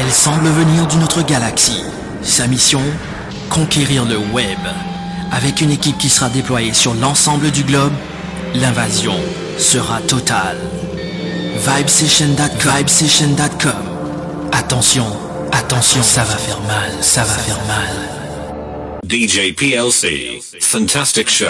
[0.00, 1.82] Elle semble venir d'une autre galaxie.
[2.22, 2.80] Sa mission
[3.50, 4.60] Conquérir le web.
[5.32, 7.92] Avec une équipe qui sera déployée sur l'ensemble du globe,
[8.54, 9.16] l'invasion
[9.58, 10.56] sera totale.
[11.56, 13.72] Vibesession.com
[14.52, 15.04] Attention,
[15.50, 17.90] attention, ça va faire mal, ça va faire mal.
[19.04, 21.46] DJ PLC, fantastic show.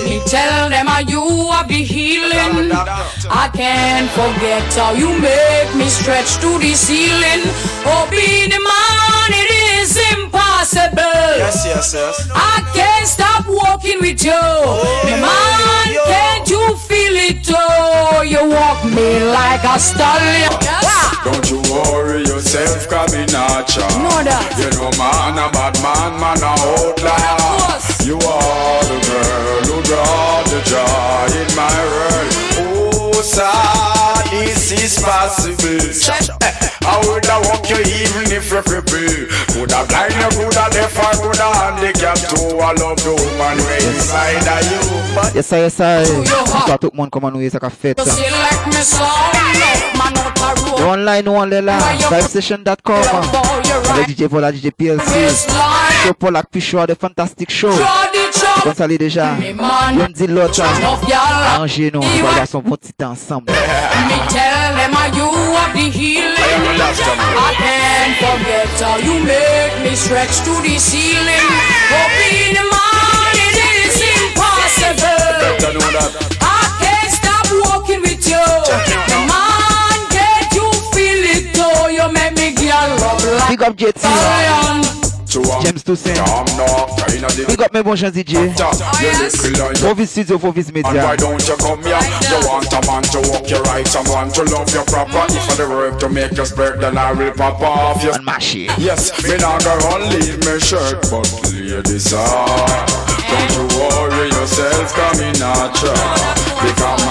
[0.06, 2.72] Me tell them how you are be healing.
[2.72, 7.44] I can't forget how you make me stretch to the ceiling.
[7.84, 9.53] Oh, be the man, it
[9.84, 11.20] is impossible.
[11.36, 12.28] Yes, yes, yes.
[12.32, 14.32] I can't stop walking with you.
[14.32, 16.04] Oh, me man, yo.
[16.08, 17.44] can't you feel it?
[17.50, 20.48] Oh, you walk me like a stallion.
[20.64, 21.20] Ah.
[21.24, 23.84] Don't you worry yourself, cause me not ya.
[24.00, 24.56] Know that.
[24.56, 27.44] You know man a bad man, man a outlier.
[28.08, 32.32] You are the girl who brought the joy in my world.
[32.56, 33.93] Oh, sir,
[34.42, 35.78] this is possible.
[36.42, 36.52] Eh,
[36.86, 39.28] I would have walk you even if you cripple.
[39.54, 42.58] Could have blind you, could have deaf, I could have handicapped too.
[42.58, 44.82] I love the woman way inside of you.
[45.14, 46.02] But Yes sir, yes sir.
[46.04, 46.64] yo, ha.
[46.66, 47.70] Mwen tout moun koman nou ye sa ka.
[47.70, 50.78] You see like me song, enough man out a road.
[50.80, 51.78] Nou online, nou online la.
[52.10, 53.02] Vibesession.com
[53.94, 55.30] Avec DJ Paul, DJ PLC.
[56.04, 57.70] Show Paul ak Pichou de Fantastic Show.
[57.72, 58.23] draw
[58.54, 58.76] the Kon chop.
[58.76, 59.34] sali deja.
[59.38, 60.58] Me man, Yon di lot.
[60.58, 61.42] enough y'all.
[61.54, 62.02] Aranje nou.
[62.02, 63.52] On va son bon petit ensemble.
[63.52, 66.34] Me tell them how you have the healing.
[66.36, 71.48] I can't forget how you make me stretch to the ceiling.
[72.18, 73.56] Be the man, it
[73.86, 75.24] is impossible.
[75.40, 76.10] better know that.
[76.40, 76.44] I
[76.80, 78.44] can't stop walking with you.
[79.30, 81.56] Man, can't you feel it?
[81.58, 85.03] Oh, you make me girl up like Big up JT.
[85.42, 85.62] Lion.
[85.62, 86.18] James Toussaint.
[86.18, 88.32] I'm not kind of the Big up mes bons gens DJ.
[88.32, 89.76] You little lion.
[89.76, 91.98] Fovis Studio, Fovis And why don't you come here?
[92.30, 95.12] You want a man to walk you right, someone to love you proper.
[95.12, 95.36] Mm-hmm.
[95.36, 98.12] If I the work to make you spread, then I will pop off you.
[98.12, 98.70] And Mashi.
[98.78, 103.04] Yes, me not go run leave me shirt, but ladies are.
[103.24, 107.03] Don't you worry yourself, come in not Because man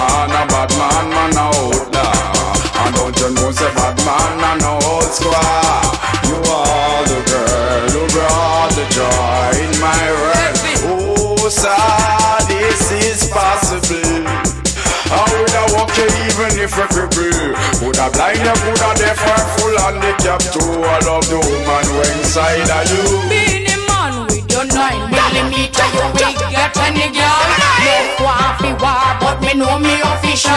[18.04, 21.84] Would have blind you, would have deaf or full handicapped too I love the woman
[21.88, 23.00] who inside of you
[23.32, 27.48] Being a man with your nine millimeter, you will get any girl.
[27.80, 30.52] No coffee war, but me know me official.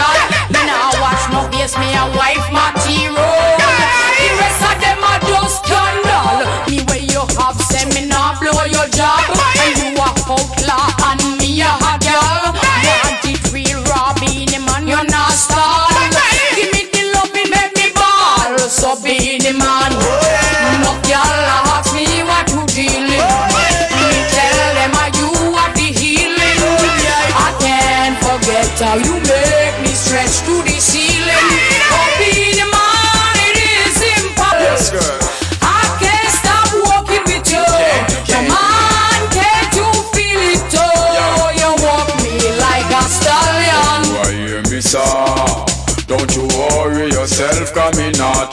[0.52, 3.16] Me now watch no face, me a wife material.
[3.16, 6.44] The rest of them are just scandal.
[6.68, 10.84] Me way you have seminar, blow your job, and you a outlaw
[11.16, 12.52] and me a hot girl.
[12.84, 15.87] Want it real raw, being a man, you're not stall.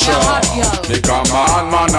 [0.04, 0.88] macho.
[0.88, 1.96] Because man, man,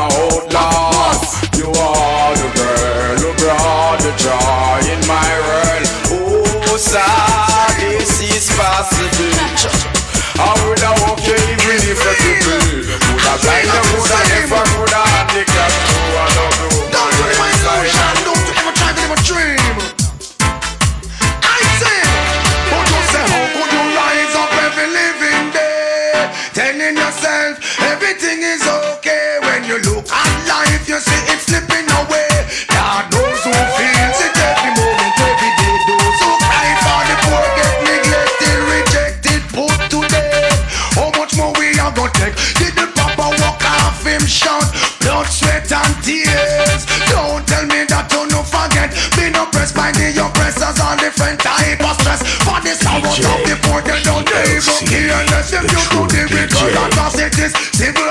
[54.88, 58.10] He unless if you do the ritual atrocities, civil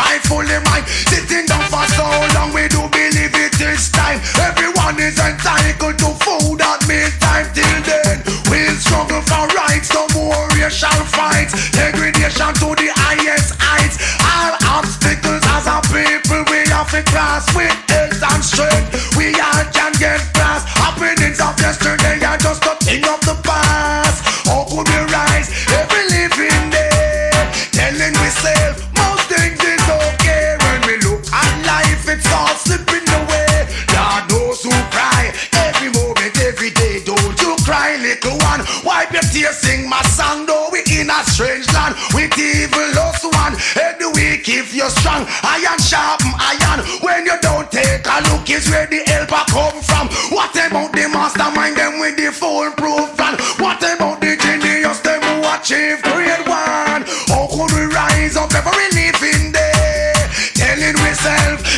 [0.00, 4.20] Rightfully mine Sitting down for so long We do believe it is time.
[4.40, 8.16] Everyone is entitled to food at mealtime Till then
[8.48, 9.92] We'll struggle for rights.
[9.92, 14.00] No more racial fights Degradation to the highest heights.
[14.24, 17.89] All obstacles as a people We have to cross with
[38.30, 38.62] to one.
[38.84, 41.94] Wipe your tears, sing my song, though we in a strange land.
[42.14, 45.26] With evil lost one, Every the weak if you're strong.
[45.42, 46.80] Iron sharp, iron.
[47.02, 50.06] When you don't take a look, is where the helper come from.
[50.30, 53.34] What about the mastermind, them with the foolproof plan?
[53.58, 57.02] What about the genius, them who achieve grade one?
[57.28, 60.14] How could we rise up every living day?
[60.54, 61.69] Telling ourselves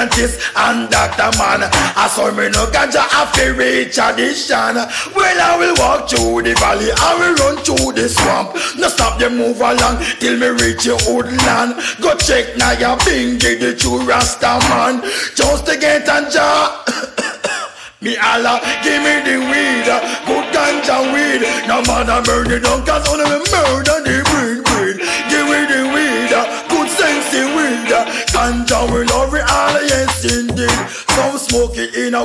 [0.00, 1.68] scientists and doctor man.
[1.96, 4.76] I saw me no ganja after reach addition.
[5.14, 8.54] Well, I will walk through the valley, I will run through the swamp.
[8.78, 10.98] No stop them move along till me reach your
[11.44, 11.76] land.
[12.00, 15.02] Go check now your bingy the true Rasta man.
[15.34, 16.84] Just to get a jar.
[18.02, 19.84] Me Allah, give me the weed,
[20.24, 21.44] good ganja weed.
[21.68, 24.29] No matter it down, cause only me murder the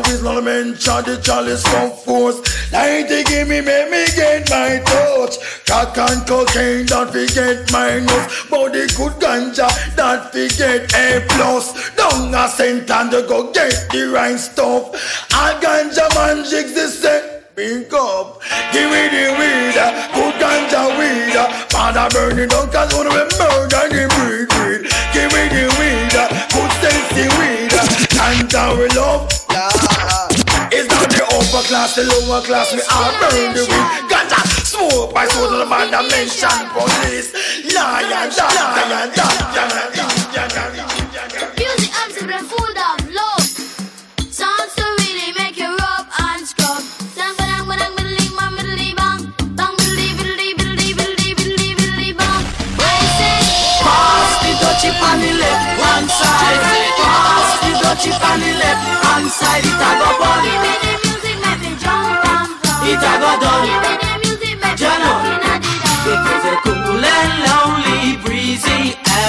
[0.06, 2.42] a whistle, mention the chalice from force.
[2.72, 5.38] Ninety give me, make me get my touch.
[5.66, 8.26] Crack and cocaine, don't forget minus.
[8.76, 11.96] The good ganja, don't forget A plus.
[11.96, 14.92] Down a cent and you go get the right stuff.
[15.34, 17.56] All ganja man jigs the set.
[17.56, 18.42] Big up,
[18.74, 21.38] give me the weed, uh, good ganja weed.
[21.38, 24.84] uh, Father burn it down, cause one of them murder the breed.
[25.14, 27.72] Give me the weed, uh, good sensey weed.
[27.72, 29.45] uh, Ganja we love.
[31.56, 34.12] Upper class, the lower class, we all burn the weed.
[34.12, 37.32] Ganja smoke by soul of the man that mention police.
[37.72, 39.16] Lion, lion, lion,
[41.56, 43.48] Music I'm simply full of love.
[44.28, 46.84] Songs to really make you rub and bang,
[47.16, 47.64] bang.
[47.64, 47.96] Bang,
[55.08, 56.60] on the left hand side.
[57.00, 58.55] Pass the dutchie on the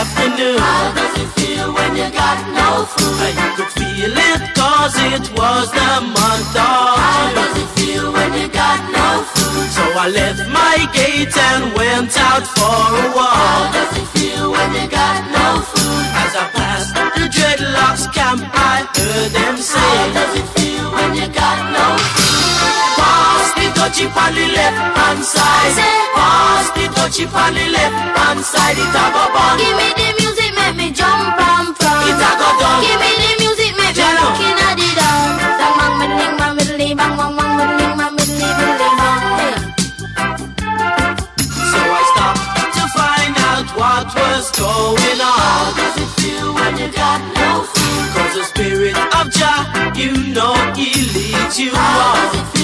[0.06, 0.58] afternoon.
[0.58, 3.20] How does it feel when you got no food?
[3.26, 8.12] And you could feel it cause it was the month of How does it feel
[8.12, 9.66] when you got no food?
[9.76, 13.34] So I left my gate and went out for a walk.
[13.34, 16.04] How does it feel when you got no food?
[16.22, 19.95] As I passed the dreadlocks camp, I heard them say,
[23.96, 25.72] dutchie on the left hand side.
[26.14, 28.76] Pass the dutchie on the left hand side.
[28.76, 29.56] It a go bun.
[29.56, 32.04] Give me the music, make me jump and pump.
[32.04, 32.84] It a go done.
[32.84, 34.20] Give me the music, make me Jano.
[34.20, 35.32] rockin' at the dawn.
[35.56, 39.22] Bang, bang, biddly, bang, biddly, bang, bang, bang, biddly, bang, biddly, biddly, bang.
[39.40, 39.56] Hey.
[41.72, 45.40] So I stopped to find out what was going on.
[45.40, 48.04] How does it feel when you got no food?
[48.12, 49.64] Cause the spirit of Jah,
[49.96, 52.55] you know he leads you How on.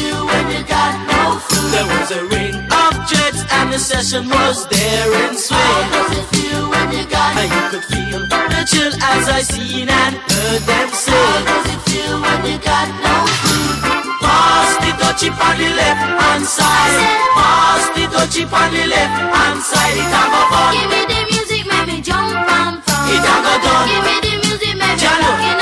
[1.82, 5.58] There was a ring of jets and the session was there in swing.
[5.58, 9.42] How does it feel when you got And you could feel the chill as I
[9.42, 11.10] seen and heard them say.
[11.10, 13.82] How does it feel when you got no food?
[14.22, 17.02] Pass the dutchie on the left hand side.
[17.34, 19.98] Pass the dutchie on the left hand side.
[19.98, 20.70] It a go fun.
[20.78, 23.10] Give me the music, make me jump and pump.
[23.10, 23.88] It a go done.
[23.90, 25.61] Give me the music, make me Jalo.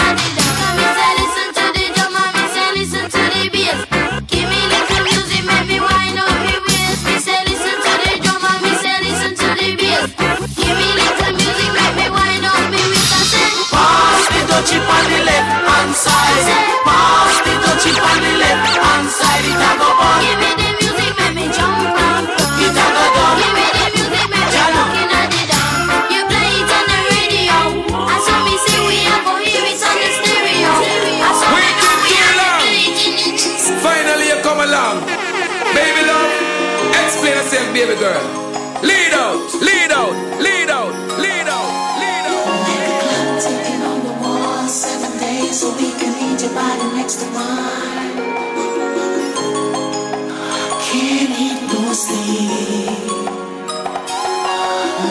[37.87, 38.25] Baby girl.
[38.83, 41.69] Lead out, lead out, lead out, lead out,
[42.03, 43.41] lead out.
[43.41, 48.17] Ticking on the wall, seven days a week, I need your body next to mine.
[50.89, 53.09] Can't eat nor sleep.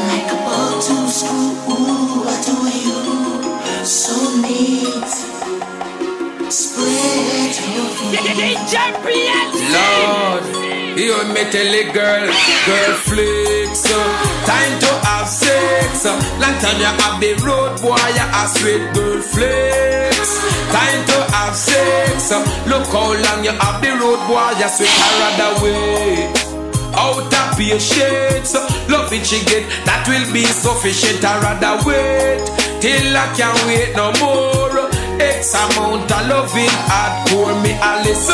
[0.10, 5.29] Like a ball to screw, I do you so neat.
[6.50, 7.86] Spread your
[9.70, 10.44] Lord,
[10.98, 12.26] you me tell a girl,
[12.66, 13.86] girl flicks.
[13.86, 16.06] uh, Time to have sex.
[16.08, 20.42] uh, Long time you have the road boy, you a sweet girl flicks.
[20.74, 22.32] Time to have sex.
[22.32, 26.34] uh, Look how long you have the road boy, you sweet her other way.
[26.98, 28.56] Out of patience,
[28.90, 31.24] love it she get, that will be sufficient.
[31.24, 32.42] I rather wait
[32.82, 34.90] till I can't wait no more.
[35.20, 38.32] X amount of loving hard pour me Alice.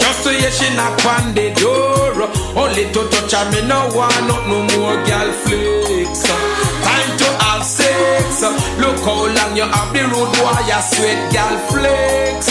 [0.00, 2.14] Just to hear she knock on the door.
[2.56, 6.22] Only to touch her, me no want not no more girl flicks.
[6.22, 8.42] Time to have sex.
[8.78, 10.30] Look how long you have the road
[10.66, 12.46] you sweat gal flex.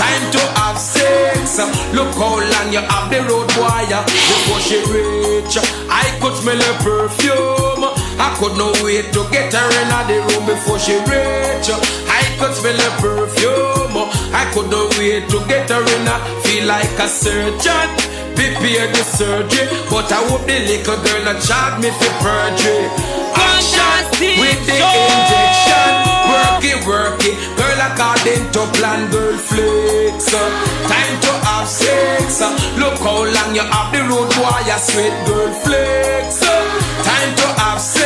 [0.00, 1.58] Time to have sex.
[1.92, 5.56] Look how long you have the road boy before she reach.
[5.88, 7.99] I could smell her perfume.
[8.20, 11.68] I could not wait to get her in the room before she reach.
[12.04, 13.96] I could smell her perfume.
[14.36, 16.06] I could not wait to get her in.
[16.44, 19.68] Feel like a surgeon prepare the surgery.
[19.92, 22.88] But I hope the little girl not charge me for perjury.
[23.36, 24.04] Action
[24.40, 25.92] with the injection.
[26.32, 27.36] Work it, work it.
[27.56, 30.32] Girl according to plan, girl flex.
[30.32, 32.40] Time to have sex.
[32.80, 34.60] Look how long you have the road, boy.
[34.68, 36.40] You sweat, girl flex.
[36.40, 37.99] Time to have sex.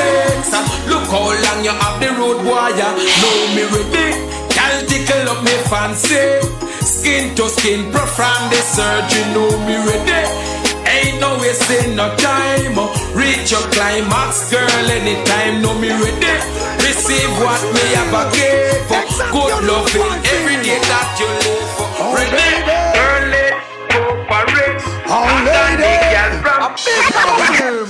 [0.88, 2.68] Look how long you have the road, boy.
[2.78, 4.08] You know me ready.
[4.54, 6.40] Girl tickle up me fancy.
[6.84, 9.24] Skin to skin, perform the surgery.
[9.34, 10.22] Know me ready.
[10.86, 12.76] Ain't no wasting no time.
[13.16, 15.62] Reach your climax, girl, anytime.
[15.62, 16.34] Know me ready.
[16.84, 19.02] Receive what me have a give for.
[19.32, 21.88] Good loving every day that you live for.
[22.14, 22.50] Ready,
[23.08, 23.46] early,
[23.90, 24.80] cooperate.
[25.08, 26.03] Oh, lady.
[26.76, 27.86] Yeah,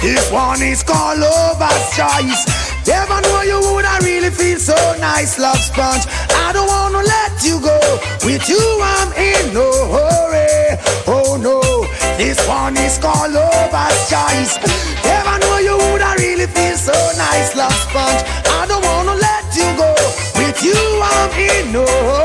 [0.00, 2.48] this one is called Lover's Choice.
[2.86, 6.04] Never know you would I really feel so nice, love sponge.
[6.32, 7.78] I don't wanna let you go.
[8.24, 10.78] With you, I'm in no hurry.
[11.06, 11.60] Oh no,
[12.16, 14.56] this one is called Lover's Choice.
[15.04, 18.22] Never know you would I really feel so nice, love sponge.
[18.48, 19.92] I don't wanna let you go.
[20.40, 22.23] With you, I'm in no hurry.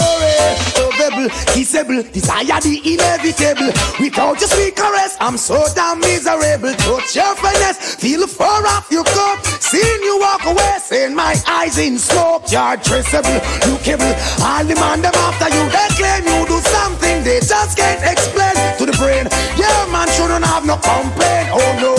[1.10, 3.72] Kissable, desire the inevitable.
[4.00, 6.74] Without your sweet caress, I'm so damn miserable.
[6.74, 9.40] Touch your finesse, feel fur off your coat.
[9.60, 12.52] Seeing you walk away, seeing my eyes in smoke.
[12.52, 14.14] You're traceable, lookable.
[14.42, 18.56] All the man them after you, they claim you do something they just can't explain
[18.78, 19.26] to the brain.
[19.58, 19.69] Yeah,
[20.20, 21.48] shouldn't have no complaint.
[21.52, 21.96] Oh no,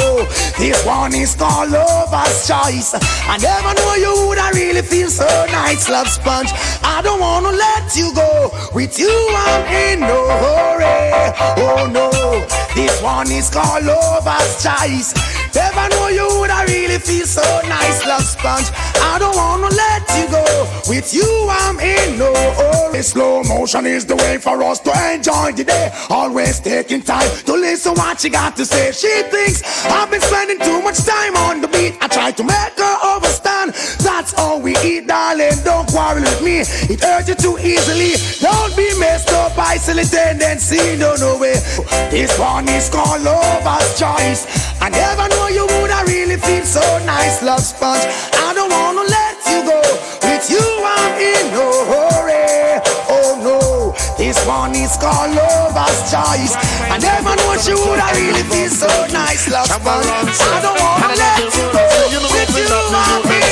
[0.59, 2.93] this one is called lover's choice.
[3.25, 6.51] I never know you would I really feel so nice, love sponge.
[6.83, 8.53] I don't wanna let you go.
[8.75, 9.15] With you,
[9.47, 11.33] I'm in no hurry.
[11.65, 12.11] Oh no,
[12.75, 15.15] this one is called lover's choice.
[15.55, 18.69] Never know you would I really feel so nice, love sponge.
[19.01, 20.45] I don't wanna let you go.
[20.89, 23.03] With you, I'm in no hurry.
[23.03, 25.91] Slow motion is the way for us to enjoy the day.
[26.11, 28.93] Always taking time to listen what she got to say.
[28.93, 31.97] She thinks I've been spending too much time on the beat.
[32.01, 33.73] I try to make her understand.
[34.05, 35.57] That's all we eat, darling.
[35.65, 36.61] Don't quarrel with me.
[36.93, 38.13] It hurts you too easily.
[38.41, 40.97] Don't be messed up by silly tendency.
[40.97, 41.55] No, no way.
[42.11, 44.47] This one is called lover's choice.
[44.83, 48.05] I never know you would I really feel so nice, love sponge.
[48.35, 49.81] I don't wanna let you go.
[50.27, 52.81] With you, I'm in no hurry.
[53.09, 53.59] Oh no,
[54.19, 56.55] this one is called lover's choice.
[56.91, 60.07] I never know she would I really feel so nice, love sponge.
[60.07, 61.85] I don't wanna let you go.
[62.35, 63.51] With you, I'm in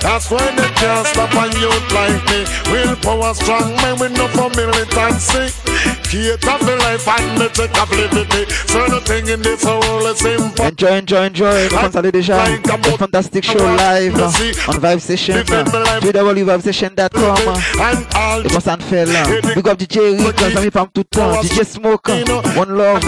[0.00, 2.44] That's why they can't stop a youth like me.
[2.72, 5.52] Willpower strong, man, we no for militancy.
[6.10, 8.46] Cater for life and me take a liberty.
[8.66, 10.64] Certain thing in this world is simple.
[10.64, 11.68] Enjoy, enjoy, enjoy.
[11.68, 12.36] The consolidation.
[12.62, 15.36] The fantastic show live uh, on Vibe Session.
[15.36, 15.42] Uh,
[16.00, 18.42] www.vibesession.com.
[18.42, 19.24] The constant fella.
[19.54, 21.42] Big up DJ Rick, Zami Pam tout temps.
[21.42, 22.08] DJ Smoke,
[22.56, 23.04] One Love.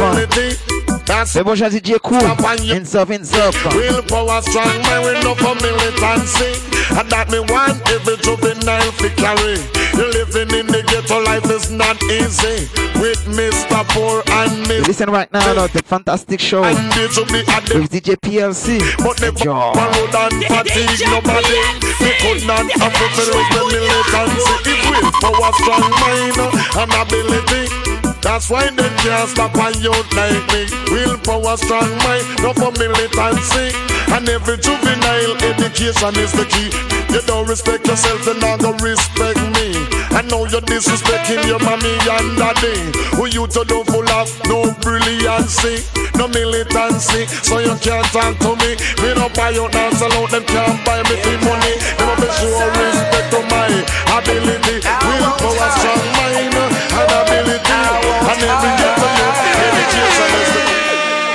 [1.12, 2.18] Mais bonjour DJ Cool.
[2.18, 3.54] Hands up, hands up.
[3.74, 6.56] Willpower strong, man, we no for militancy.
[6.96, 9.60] And that me want every juvenile to carry.
[9.92, 12.64] You living in the ghetto life is not easy.
[12.96, 13.84] With Mr.
[13.92, 14.88] Poor and Miss.
[14.88, 18.80] Listen right now, no, the fantastic show with DJ PLC.
[19.04, 19.72] But they Enjoy.
[19.76, 21.60] and fatigue nobody.
[22.00, 24.54] We could not fulfill with the militancy.
[24.64, 27.81] If willpower strong mind and ability.
[28.22, 30.66] That's why they can't stop a youth like me.
[30.90, 33.74] Willpower, strong mind, no for militancy.
[34.14, 36.70] And every juvenile education is the key.
[37.12, 39.91] You don't respect yourself, then not gonna respect me.
[40.14, 42.76] I know you're disrespecting your mommy and daddy.
[43.16, 45.84] Who you to do full of no brilliancy,
[46.16, 47.26] no militancy.
[47.44, 48.76] So you can't talk to me.
[49.00, 51.74] Me no buy your dance alone, them can't buy me the money.
[51.96, 53.68] They must be sure respect to my
[54.12, 54.76] ability.
[54.84, 57.72] Willpower, strong mind, and ability.
[57.72, 60.64] And every ghetto youth, education is the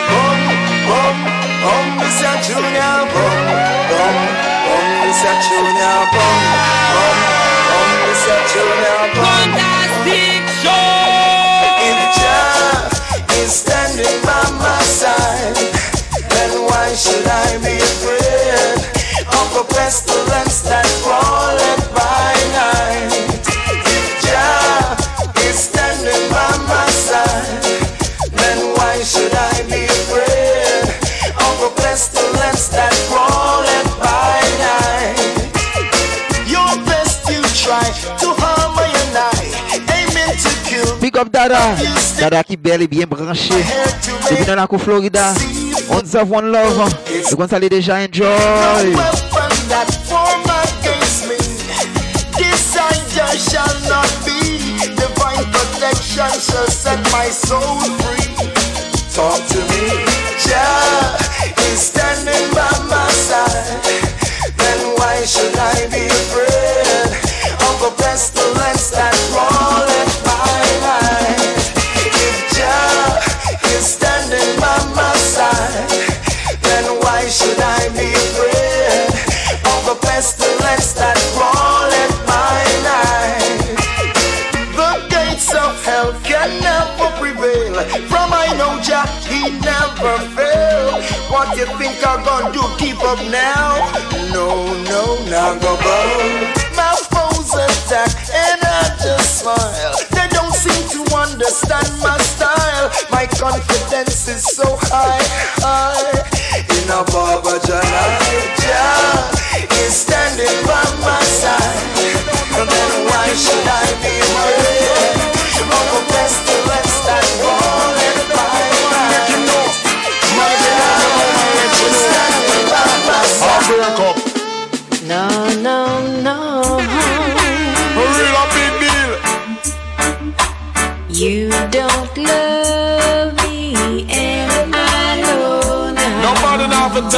[0.08, 0.38] Bum,
[0.86, 1.16] bum,
[1.66, 2.34] bum, Mr.
[2.46, 3.38] Junior, bum,
[3.90, 4.18] bum,
[4.70, 5.34] bum, Mr.
[5.50, 6.77] Junior,
[19.88, 20.27] of
[41.26, 41.58] Dada.
[42.20, 43.54] Dada qui belle et bien branché.
[44.30, 45.34] Depuis dans la Florida.
[45.90, 46.90] On deserve one love.
[47.30, 48.26] Le Gonzalez déjà enjoy.
[53.38, 54.40] shall not be.
[54.96, 58.34] Divine protection shall set my soul free.
[59.14, 61.27] Talk to me.
[89.98, 91.02] Never fail.
[91.32, 92.62] What you think I'm gonna do?
[92.78, 93.92] Keep up now?
[94.34, 95.76] No, no, not go.
[96.76, 99.96] My foes attack and I just smile.
[100.12, 102.92] They don't seem to understand my style.
[103.12, 105.24] My confidence is so high,
[105.62, 106.17] high.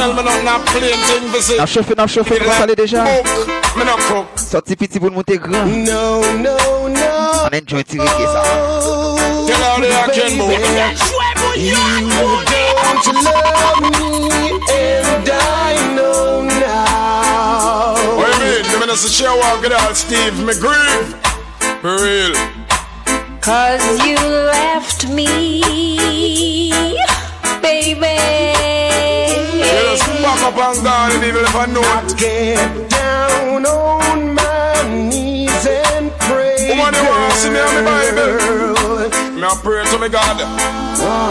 [0.00, 1.56] Nobody now for tell me nothing, I'm playing thing for say.
[1.58, 3.04] N'a chauffé, n'a chauffé, Gonzalez déjà.
[3.76, 4.26] Me not cook.
[4.36, 5.66] Sorti petit pour le monter grand.
[5.66, 6.56] No, no,
[6.88, 7.00] no.
[7.44, 8.42] On enjoy tirer ça.
[9.46, 10.56] Tell all the action, boy.
[11.56, 11.74] You
[12.14, 13.96] don't love me,
[14.72, 17.94] and I know now.
[18.16, 18.72] What do you mean?
[18.72, 21.14] The minister share walk it out, Steve McGreeve.
[21.82, 22.34] For real.
[23.42, 25.62] Cause you left me,
[30.50, 32.16] up and gone and if I know it.
[32.18, 36.68] Get down on my knees and pray.
[36.70, 39.30] Woman, you want to see me on the Bible?
[39.34, 40.40] Me a pray to me God.
[40.40, 41.29] You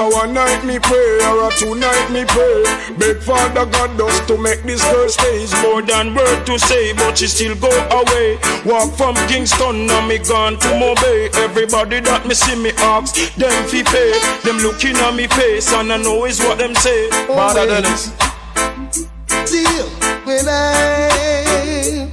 [0.00, 2.64] think I one night me pray or a two night me pray?
[2.98, 7.18] Beg Father God does to make this girl stays more than word to say, but
[7.18, 8.38] she still go away.
[8.64, 11.34] Walk from Kingston, now me gone to Mobay.
[11.36, 14.12] Everybody that me see me ask, them fi pay.
[14.44, 17.10] Them looking at me face and I know is what them say.
[17.26, 18.12] Father Dennis.
[19.46, 19.88] Still,
[20.24, 22.10] when I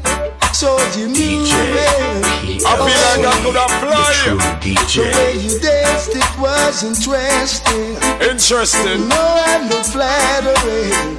[0.54, 2.17] saw you moving,
[2.66, 4.14] I feel like I could have fly.
[4.62, 7.98] the way you danced, it was interesting.
[8.22, 9.08] Interesting.
[9.08, 11.18] No, I'm not flattering.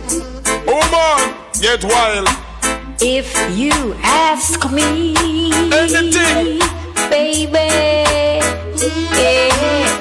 [0.66, 2.28] Woman, get wild.
[3.00, 5.14] If you ask me,
[5.72, 6.58] anything,
[7.08, 7.70] baby,
[9.14, 9.94] yeah,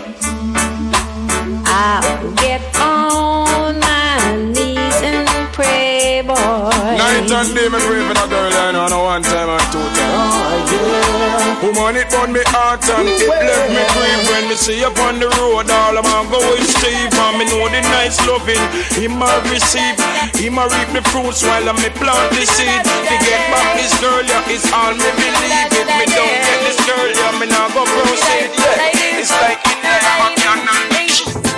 [1.65, 6.35] I'll get on my knees and pray, boy.
[6.35, 10.71] Night and day, me pray for the girl I know, one time or two times.
[10.79, 11.26] Oh,
[11.57, 15.17] Woman, it burn me heart and it left me grief when me see you on
[15.17, 15.65] the road.
[15.65, 18.61] All I'm go with Steve, and me know the nice loving
[18.93, 19.97] he might receive.
[20.37, 22.81] He might reap the fruits while I me plant the seed.
[22.85, 25.73] To get back this girl, yeah, it's all me believe.
[25.73, 28.53] If me don't get this girl, yeah, me not go proceed.
[28.53, 30.37] Yeah, it's like in the back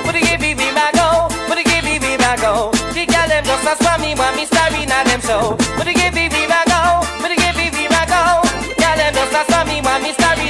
[0.08, 2.72] Put a give me back go, put a give me back go.
[2.96, 5.60] The girl them just as for me, want me starving at them so.
[5.76, 6.09] Put a give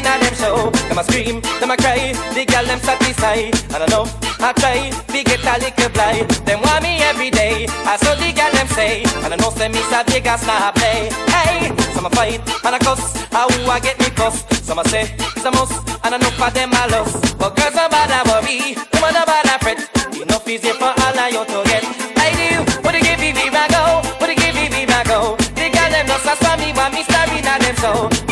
[0.10, 0.72] at them so.
[0.90, 3.54] Them a scream, them a cry, the girl them satisfied.
[3.70, 4.10] I know
[4.42, 6.30] I try, we get a little blind.
[6.50, 9.04] Them want me every day, I saw the girl them say.
[9.24, 11.14] And I know say me sa Vegas not play.
[11.30, 14.44] Hey, some a fight and a cuss, how I get me cuss.
[14.66, 17.14] Some a say it's a must, and enough for them a loss.
[17.38, 19.80] But girls are bad a worry, woman are bad a fret.
[20.18, 21.86] Enough easy for all of you to get.
[22.18, 22.50] I do,
[22.82, 25.38] what a give me viva go, what a give me viva go.
[25.54, 28.29] The girl them just for me, want me starving at them so.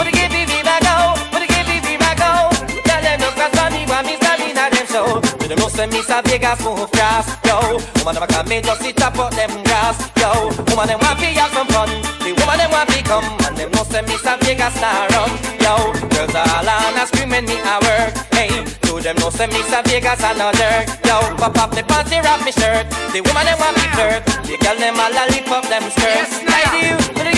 [6.22, 7.78] Don't know say me Vegas move fast, yo.
[8.00, 10.50] Woman them a come me just sit up out them grass, yo.
[10.70, 13.72] Woman them want to have some fun, the woman them want to come, and them
[13.72, 15.30] know say me sa Vegas star run,
[15.62, 15.94] yo.
[16.10, 18.50] Girls all on a screaming me a work, hey.
[18.88, 21.18] To them know say me sa Vegas and a jerk, yo.
[21.38, 24.78] Pop up the pants, wrap me shirt, the woman them want me flirt, the girl
[24.78, 26.42] them all a lift up them skirts.
[26.48, 27.37] I do,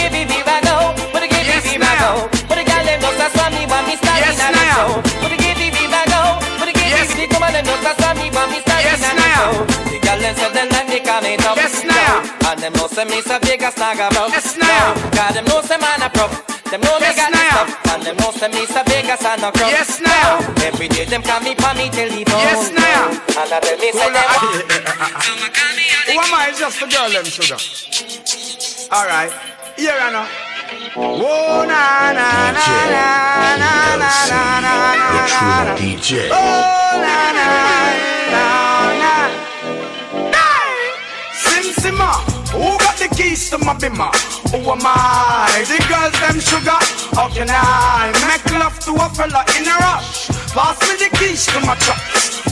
[10.29, 12.21] them say them like me call me tough, Yes, now.
[12.21, 12.49] yo.
[12.53, 14.93] and them know say me sa Vegas naga bluff, yes, now.
[15.09, 16.31] Cause them know say man a prof.
[16.69, 17.49] Them know Yes, me got the now.
[17.49, 18.85] stuff, and them know say me Mr.
[18.85, 19.71] Vegas and no crowd.
[19.73, 20.37] Yes, now.
[20.61, 22.45] Every day them call me pa me telephone.
[22.45, 23.09] Yes, now.
[23.09, 24.37] And I tell me say them on.
[24.37, 25.09] want.
[26.05, 26.53] Who am I?
[26.57, 27.57] Just the girl, them sugar.
[28.93, 29.31] Alright,
[29.77, 30.27] here I know.
[30.95, 33.05] Whoa, na na na na
[33.57, 35.73] na na na na na The true na.
[35.77, 36.29] DJ.
[36.29, 36.37] Oh,
[37.01, 37.45] na na
[38.29, 38.41] na
[39.01, 39.19] na.
[42.51, 44.09] Who got the keys to my bimmer?
[44.49, 45.63] Who am I?
[45.69, 46.79] The girls them sugar.
[47.13, 50.27] How can I make love to a fella in a rush?
[50.49, 52.01] Pass me the keys to my truck.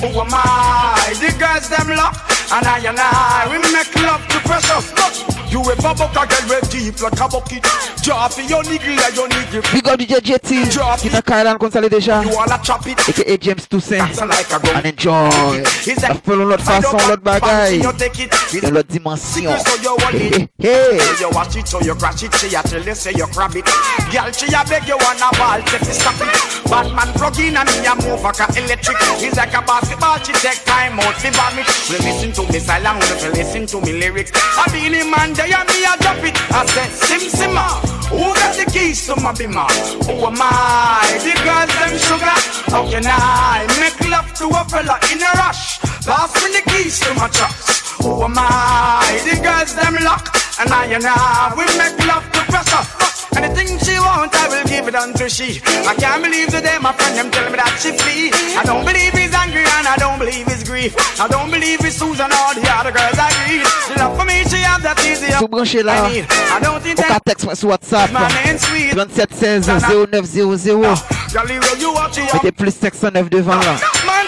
[0.01, 1.13] Who am I?
[1.17, 2.13] The girls them lock.
[2.53, 4.93] And I and I, we make love to precious.
[4.93, 7.63] Look, you ever buck a girl with deep like a bucket.
[8.03, 9.61] Drop your niggle like your niggle.
[9.71, 10.71] Big up DJ JT.
[10.97, 12.23] Kita Kylan Consolidation.
[12.27, 12.97] You wanna chop it?
[13.09, 14.15] AKA James Toussaint.
[14.27, 14.57] like a.
[14.77, 15.63] And enjoy.
[16.01, 17.79] La foule l'autre façon, l'autre bagaille.
[17.79, 19.51] De l'autre dimension.
[19.59, 20.49] So you want it.
[20.59, 20.97] Hey.
[20.97, 23.55] So you watch it, so you crash it, she a tell you say you grab
[23.55, 23.65] it.
[24.11, 26.69] Girl, she a beg you wanna ball, say fi stop it.
[26.69, 28.97] Batman plug in and me a move like a electric.
[29.21, 31.67] He's like a basketball, she take time out fi vomit.
[31.89, 34.31] We listen to me silent, we listen to me lyrics.
[34.33, 36.35] I be the man there and me a drop it.
[36.51, 37.65] I said, sim simma,
[38.09, 39.69] who got the keys to my bimmer?
[40.09, 41.05] Who am I?
[41.21, 42.37] The girls them sugar.
[42.73, 45.79] How can I make love to a fella in a rush?
[46.05, 47.93] Pass me the keys to my trucks.
[48.01, 49.21] Who am I?
[49.23, 50.33] The girls them lock.
[50.59, 53.16] And I and I, we make love to pressure.
[53.37, 55.61] Anything she want, I will give it unto she.
[55.85, 58.33] I can't believe today my friend them tell me that she flee.
[58.57, 60.97] I don't believe he's angry and I don't believe he's grief.
[61.21, 63.61] I don't believe it's Susan or the other girls agree.
[63.93, 65.29] The love for me, she have that easy.
[65.37, 66.09] Sou branché là.
[66.09, 66.25] I.
[66.25, 68.11] I don't think that texte moi sur WhatsApp.
[68.11, 68.97] man ain't sweet.
[68.97, 70.97] 3716 0900.
[71.29, 72.33] Jolly roll you watch it.
[72.33, 73.77] Mettez plus 509 devant là.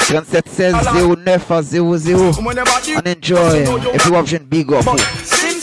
[0.06, 0.78] 3716
[1.26, 2.98] 0900.
[2.98, 3.66] And enjoy.
[3.96, 4.86] If you option big up.
[5.26, 5.60] Sim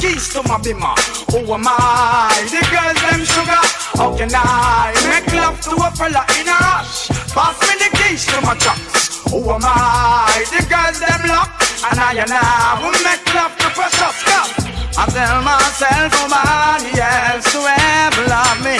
[0.00, 0.94] Keys to my bimmer?
[1.34, 2.30] Who am I?
[2.46, 3.62] The girls them sugar.
[3.98, 7.10] How can I make love to a fella in a rush?
[7.34, 9.26] Pass me the keys to my trucks.
[9.26, 10.46] Who oh, am I?
[10.54, 11.50] The girls them lock.
[11.90, 14.54] And I and I will make love to precious stuff.
[14.94, 18.78] I tell myself nobody else to ever love me.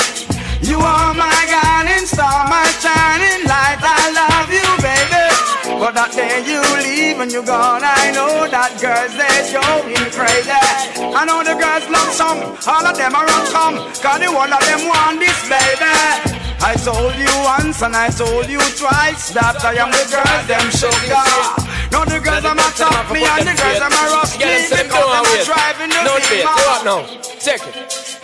[0.63, 3.83] You are my guiding star, my shining light.
[3.83, 4.28] I love
[5.99, 10.55] that day you leave and you gone, I know that girls they going crazy.
[11.11, 12.39] I know the girls love some,
[12.71, 16.39] all of them are run come, cause the one of them want this baby.
[16.63, 20.67] I told you once and I told you twice that I am the girls them
[20.71, 21.27] sugar.
[21.91, 24.87] No, the girls are my top me and the girls are my me Get because
[24.87, 25.51] them are wait.
[25.51, 27.03] driving the No up now.
[27.43, 28.18] Check it.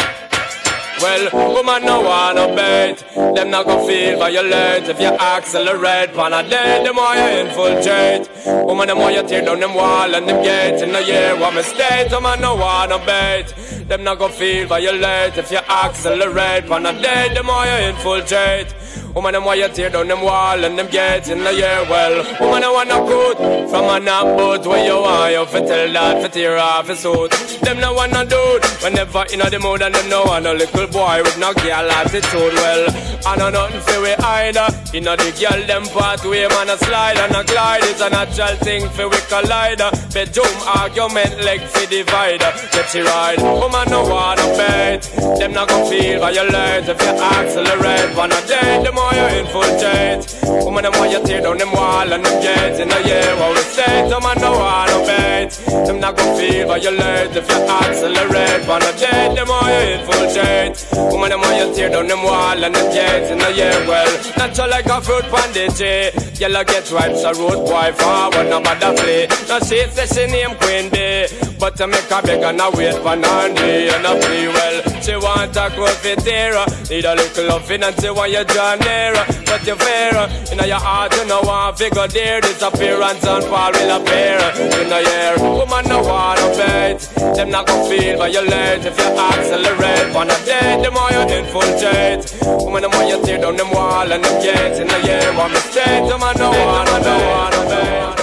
[1.05, 6.15] Well, woman no wanna bait Them not gon' feel violate If you accelerate.
[6.15, 8.25] Pan a day, the more you infiltrate
[8.67, 11.53] Woman, the more you tear down them wall and them gates In the year, what
[11.53, 13.53] mistake Woman no wanna bait
[13.87, 16.67] Them not gon' feel violate If you accelerate.
[16.69, 18.75] Pan a day, the more you infiltrate
[19.15, 21.87] Woman, them why you tear down them wall and them gates in the year.
[21.89, 23.37] Well, woman, I wanna good
[23.71, 26.99] from a nap boat where you want you fi tell that fi tear off his
[26.99, 27.31] suit.
[27.63, 30.87] Them no wanna do it whenever in the mood and them no want a little
[30.89, 32.55] boy with no girl attitude.
[32.55, 32.83] Well,
[33.27, 34.69] I know nothing fi we either.
[34.95, 38.89] In the girl them pathway, man a slide and a glide is a natural thing
[38.91, 39.83] fi we collide.
[40.13, 42.53] Bedroom argument leg fi divider.
[42.73, 45.03] Get you right, woman no wanna bait.
[45.39, 48.17] Them not gon' feel violate if you accelerate.
[48.17, 50.23] Wanna date the more you infiltrate.
[50.65, 53.51] Woman, them why you tear down them wall and them gates in the year how
[53.51, 54.09] we stay.
[54.09, 55.51] Them man no wanna bait.
[55.87, 58.63] Them not gon' feel violate if you accelerate.
[58.69, 60.77] Wanna date the more you infiltrate.
[61.11, 64.13] Woman, them why you tear down them wall and them gates in the year well.
[64.37, 66.13] Natural like a fruit pandity.
[66.39, 69.27] Yellow get right, so road boy forward, no matter flee.
[69.49, 71.27] Now she say she name Queen Bee.
[71.59, 74.83] But to make a beg and a wait for Nandi and a free well.
[75.01, 76.67] She want a confiteer.
[76.91, 78.45] Need a little loving and she want you
[78.77, 79.25] draw nearer.
[79.47, 82.41] But you fear in your heart, you know want figure there.
[82.41, 84.39] Disappearance and fall will appear.
[84.57, 86.99] You know hear, woman no wanna bait.
[87.37, 90.15] Them not gonna feel violate if you accelerate.
[90.15, 92.23] Wanna date, the more you infiltrate.
[92.65, 95.33] Woman the more you tear down them wall and them gates in the year.
[95.37, 98.17] Want me straight, the man no wanna, no wanna bait.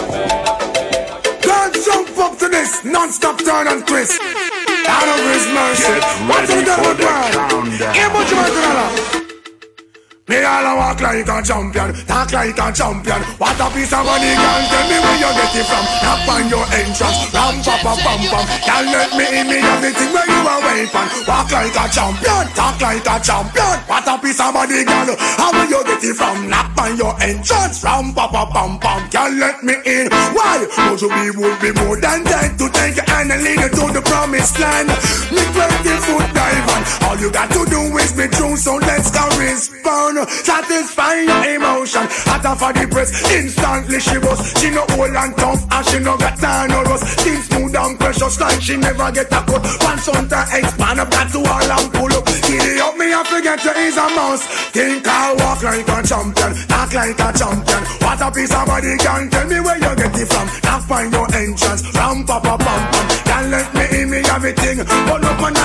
[1.44, 4.20] Girl, jump up to this non-stop turn and twist.
[4.88, 5.94] Out of his mercy.
[6.28, 7.50] What's ready the devil for the plan?
[7.50, 7.94] countdown.
[7.94, 9.21] Here, much more to the
[10.32, 13.20] me all a walk like a champion, talk like a champion.
[13.36, 14.62] What a piece of money, girl.
[14.72, 15.86] Tell me where you get it from.
[16.00, 18.46] Knock on your entrance, ram pa pa pam pam.
[18.64, 21.10] Girl, let me in me everything where you are waiting.
[21.28, 23.76] Walk like a champion, talk like a champion.
[23.92, 25.20] What a piece of money, girl.
[25.36, 26.48] How will you get it from?
[26.48, 29.04] Knock on your entrance, ram pa pa pam pam.
[29.12, 30.08] Girl, let me in.
[30.32, 30.64] Why?
[30.72, 34.02] Cause we would be more than dead to take hand and lead you to the
[34.08, 34.88] promised land.
[35.28, 36.80] Me 20 foot diver,
[37.22, 40.18] you got to do is be true, so let's go respond.
[40.28, 42.02] Satisfy your emotion.
[42.26, 44.42] Hot off of the press, instantly she was.
[44.58, 47.22] She no old and tough, and she no got time or rust.
[47.22, 49.62] Skin smooth and precious, like she never get a cut.
[49.86, 52.26] Once on to expand up that to all and pull up.
[52.26, 54.44] Giddy up, me I forget you is a mouse.
[54.74, 57.82] Think I walk like a champion, talk like a champion.
[58.02, 60.50] What a piece of body can tell me where you get it from.
[60.66, 63.06] Now find your entrance, ram pa pa pam pam.
[63.30, 64.82] Can't let me in me everything.
[65.06, 65.61] But up on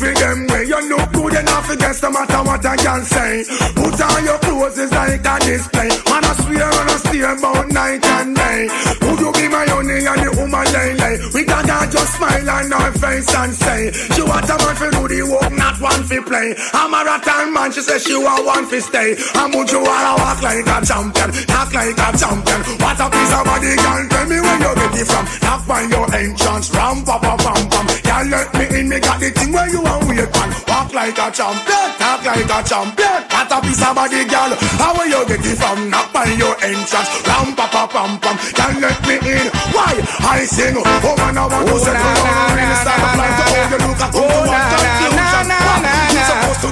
[0.00, 0.64] for them way.
[0.64, 3.44] You look good enough against no matter what I can say.
[3.76, 5.90] Put on your clothes is like a display.
[6.08, 8.60] Man, I swear and I steer about night and day.
[9.02, 11.14] Would you be my honey and the woman lay lay?
[11.34, 15.02] We can just smile on her face and say, She want a man for do
[15.08, 16.54] the work, one for play.
[16.72, 19.16] I'm a rattan man, she says she want one for stay.
[19.50, 22.60] Would you wanna walk like a champion, talk like a champion?
[22.78, 25.24] What a piece of body, girl, tell me where you get it from.
[25.42, 27.86] Knock by your entrance, ram pa pa pam pam.
[28.04, 30.50] Can't let me in, me got the thing where you want wait man.
[30.68, 33.20] Walk like a champion, talk like a champion.
[33.30, 35.90] What a piece of body, girl, how where you get it from?
[35.90, 38.36] Knock by your entrance, ram pa pa pam pam.
[38.54, 39.98] Can't let me in, why?
[40.24, 43.78] I sing, oh man, I want to say, oh, really start applying to how you
[43.82, 45.00] look at, oh, what confusion.
[45.00, 45.09] You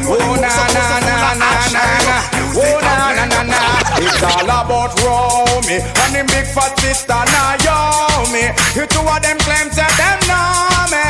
[0.09, 2.39] hook, supposed to know the action.
[2.59, 3.61] Oh na na na na,
[4.01, 8.49] it's all about Romy and the big fat sister Naomi.
[8.75, 11.05] You two of them claim say them know me.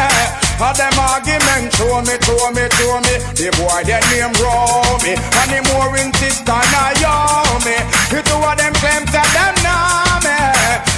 [0.58, 3.14] All them argument show me, show me, show me.
[3.38, 7.78] The boy their name Romy and the more sister Naomi.
[8.10, 10.38] You two of them claim say them know me.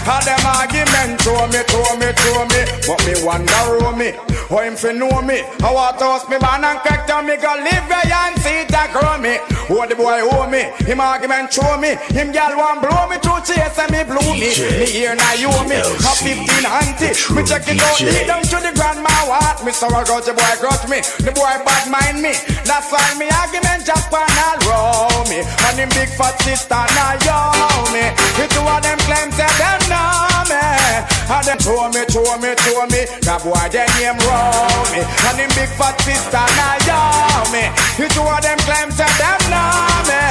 [0.08, 0.39] All them
[0.80, 2.60] argument throw me, throw me, throw me.
[2.86, 4.12] But me wonder Romy,
[4.48, 5.42] how him fi know me?
[5.62, 8.64] I want to host me man and crack down me go live where and see
[8.72, 9.38] that grow me.
[9.70, 11.96] Oh the boy owe me, him argument show me.
[12.10, 14.50] Him gal want blow me through chase and me blow me.
[14.50, 17.14] Me here now you me, a 15 auntie.
[17.34, 19.62] Me check it out, lead down to the grandma what?
[19.64, 22.32] Me sorrow got the boy grudge me, the boy bad mind me.
[22.64, 25.44] That's why me argument just pan all roll me.
[25.68, 27.38] And him big fat sister now yo
[27.92, 28.04] me.
[28.38, 30.69] The two of them claim say them know me.
[31.30, 33.02] And them show me, show me, show me.
[33.22, 35.00] That boy their name roll me.
[35.02, 37.00] And him big fat sister now yo
[37.54, 37.64] me.
[37.98, 40.22] The two of them claim say them know me.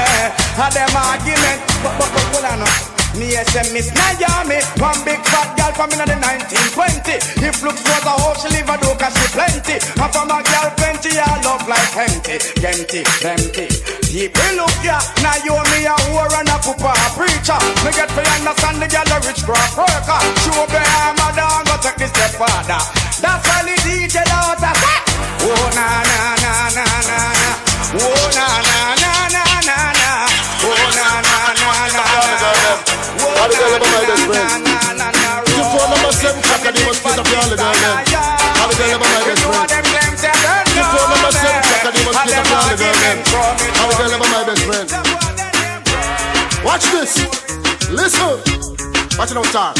[0.60, 2.60] And them argument, but but but hold on.
[2.60, 2.89] now.
[3.18, 8.06] Me SM Miss Naomi One big fat girl from in the 1920 If looks was
[8.06, 11.42] a hoe, she live a do cause she plenty And from a girl plenty, I
[11.44, 13.68] love like empty Empty, empty
[14.08, 18.78] People look ya, Naomi a whore and a pooper a preacher Me get to understand
[18.80, 22.38] the girl a rich crop worker Show me I'm a dog, go take this step
[22.40, 22.80] father
[23.20, 25.02] That's why the DJ out a say
[25.44, 27.50] Oh na na na na na na
[28.00, 30.10] Oh na na na na na na
[30.62, 32.04] Oh na na na na
[32.86, 32.89] na
[33.40, 34.68] The are my best friend.
[35.72, 39.70] Phone number and they must pick up all the the are my best friend.
[40.76, 42.84] Phone number and up all the
[43.96, 44.88] the are my best friend.
[46.66, 47.14] Watch this.
[47.90, 48.36] Listen.
[49.18, 49.72] Watch it out, star.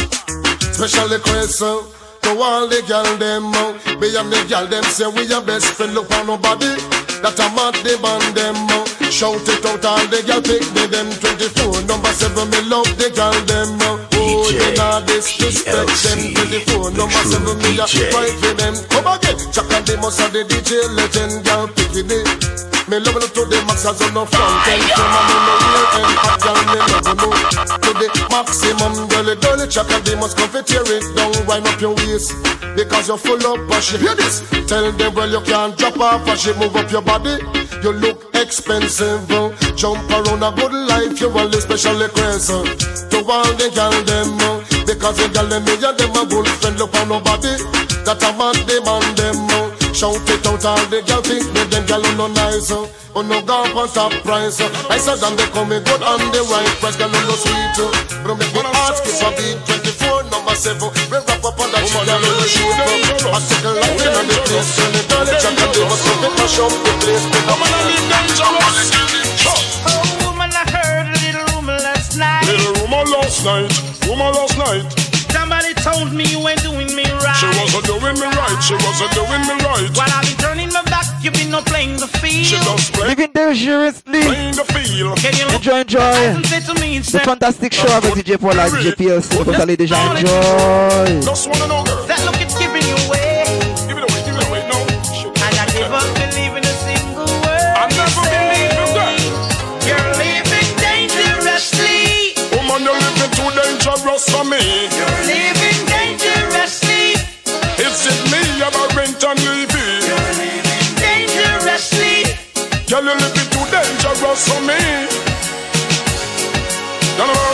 [0.72, 1.84] Special request uh,
[2.22, 3.52] to all the girl them.
[3.56, 5.94] uh, Beyond the girl them say we your best friend.
[5.94, 6.76] Look on nobody.
[7.22, 8.56] That a mad the band them.
[8.56, 8.99] uh.
[9.10, 13.10] Shout it out all the girl pick me them 24 number 7 me love the
[13.10, 13.98] girl them uh.
[14.14, 19.36] Oh you not disrespect them 24 number 7 me a fight for them Come again
[19.52, 23.62] Chaka the most of the DJ legend girl pick it me love it to the
[23.70, 26.80] max as on the front end From a me no real end Hot girl me
[26.90, 27.32] never know
[27.86, 31.78] To the maximum Girl girl Chaka the must come fi tear it down Wind up
[31.78, 32.34] your waist
[32.74, 36.26] Because you're full up of shit Hear this Tell them well you can't drop off
[36.26, 37.38] a shit Move up your body
[37.86, 39.54] You look expensive uh.
[39.78, 42.66] Jump around a good life You want the special request uh.
[43.14, 44.66] To all the girl them uh.
[44.90, 47.54] Because the girl them me and them a good friend Look on nobody
[48.02, 49.69] That a man demand them uh.
[49.94, 52.88] Shout it out all the girl think me them girl who no nice uh.
[53.14, 54.70] Who no go up on top price uh.
[54.90, 57.78] I said them they come me good on the right price Girl who no sweet
[57.82, 57.92] uh.
[58.24, 60.78] But make me ask if I be 24 number 7
[61.10, 64.00] We wrap up on that shit girl who no shoot up I take a life
[64.00, 66.60] in on the place Turn it on the jack and they must come and mash
[66.62, 68.30] up the place Come on and leave them
[69.86, 72.46] Oh, woman, I heard a little rumor last night.
[72.46, 73.72] Little rumor last night,
[74.06, 75.09] rumor last night.
[75.32, 77.36] Somebody told me you ain't doing me right.
[77.40, 79.88] She wasn't doing me right, she wasn't doing me right.
[79.98, 82.46] While I've been turning my back, you've been no playing the field.
[82.46, 84.22] She just play, Living dangerously.
[84.24, 85.18] playing the field.
[85.18, 86.42] Can you Enjoy, enjoy.
[86.42, 89.36] to me The fantastic show avec DJ Paul and DJ PLC.
[89.44, 91.22] Vous allez déjà enjoy.
[91.22, 92.06] Just wanna know, girl.
[92.08, 92.59] that look it's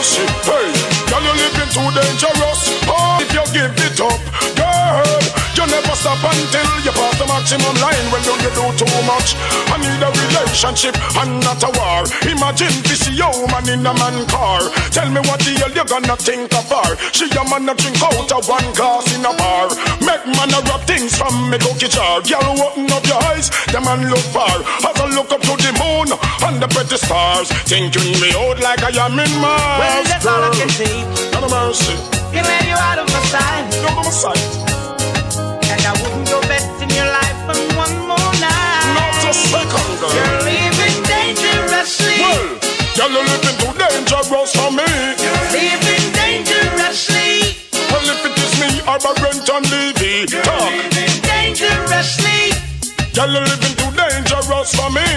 [0.06, 0.70] Girl, hey.
[1.10, 2.62] Girl, you're living too dangerous.
[2.86, 4.22] Oh, if you give it up,
[4.54, 5.02] girl,
[5.58, 8.06] you never stop until you pass the maximum line.
[8.12, 9.36] Well, you do too much?
[9.72, 12.04] I need a relationship and not a war.
[12.28, 13.08] Imagine this
[13.52, 14.62] man in a man car.
[14.92, 16.96] Tell me what the hell you gonna think of her?
[17.14, 19.70] She a man a drink out of one glass in a bar.
[20.02, 22.22] Make man a rub things from me cookie jar.
[22.22, 24.60] Girl, open up your eyes, the man look far.
[24.84, 26.10] As I look up to the moon
[26.48, 29.80] and the pretty stars, thinking me out like I am in Mars.
[29.80, 31.04] Well, that's all I can see.
[31.32, 31.96] God of mercy,
[32.34, 33.66] Can let you out of my sight.
[33.84, 34.44] out of my sight.
[35.72, 36.55] And I wouldn't go bet
[39.56, 42.20] You're living dangerously.
[42.20, 42.60] Well,
[42.98, 44.84] girl, you living too dangerous for me.
[45.16, 47.56] You're living dangerously.
[47.88, 50.72] Well, if it is me or a Brent and Levy, You're talk.
[50.76, 52.52] living dangerously.
[53.16, 55.08] Girl, you living too dangerous for me.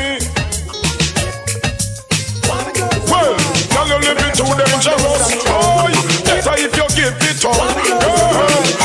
[3.10, 3.34] Well,
[3.74, 5.34] girl, you living too dangerous.
[5.50, 5.90] Oh,
[6.30, 7.58] better if you give it up.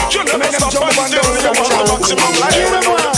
[0.10, 3.13] Girl, you never stop until you want the maximum life.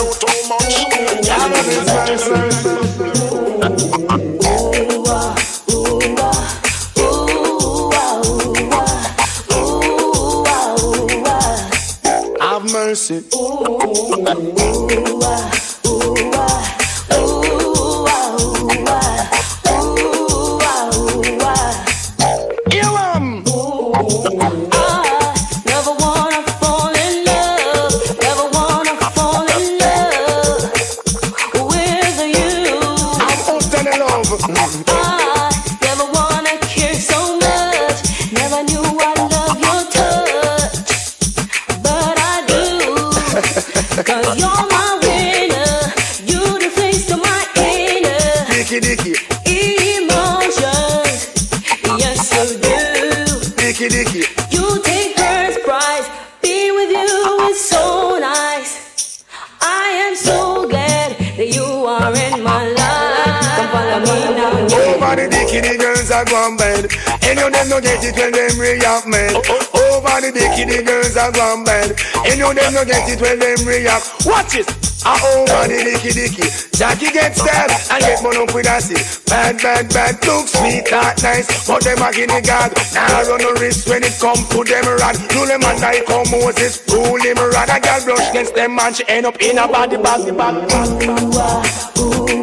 [22.72, 23.44] You um,
[44.04, 45.74] Cause you're my winner.
[46.30, 49.05] You're the face to my inner Dicky Dicky.
[66.16, 66.88] The girls are gone bad.
[67.24, 69.36] Any of them no get it when them react, man.
[69.36, 72.00] Over the dicky, the girls are gone bad.
[72.26, 74.26] Any of them no get it when them react.
[74.26, 74.68] Watch it.
[75.08, 76.48] Ah, over the dicky dicky.
[76.74, 79.04] Jackie gets stabbed and get one up with a stick.
[79.28, 80.16] Bad, bad, bad.
[80.26, 81.68] Look sweet, that nice.
[81.68, 82.72] But them a guinea god.
[82.94, 85.16] Now run no risk when it come to them rod.
[85.36, 86.82] Rule them and I come Moses.
[86.90, 87.70] Rule him rod.
[87.70, 88.94] A girl brush against them man.
[88.94, 90.96] She end up in a body bag, bag, bag.
[92.00, 92.42] Dicky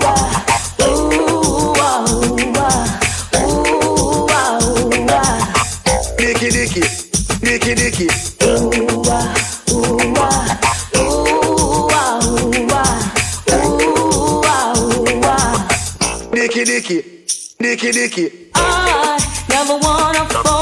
[17.72, 18.30] Dicky dicky.
[18.54, 19.16] I
[19.48, 20.61] never wanna fall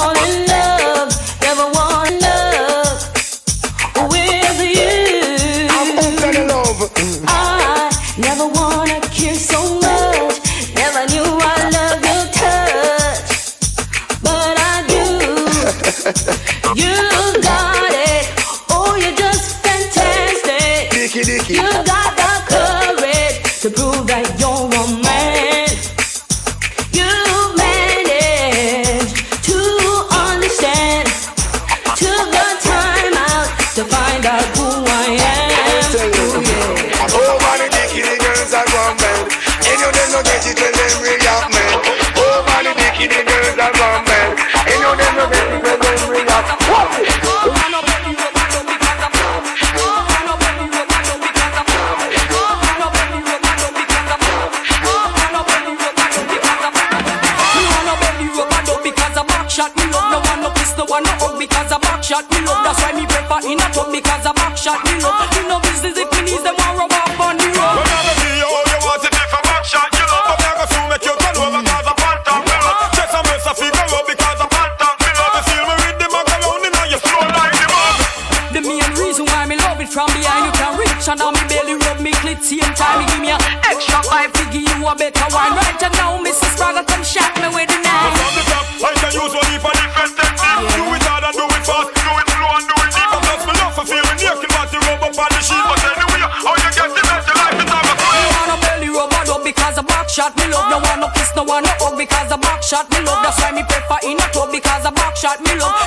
[102.00, 103.22] because a back shot me love.
[103.22, 105.79] That's why me prefer in a tub because a back shot me love.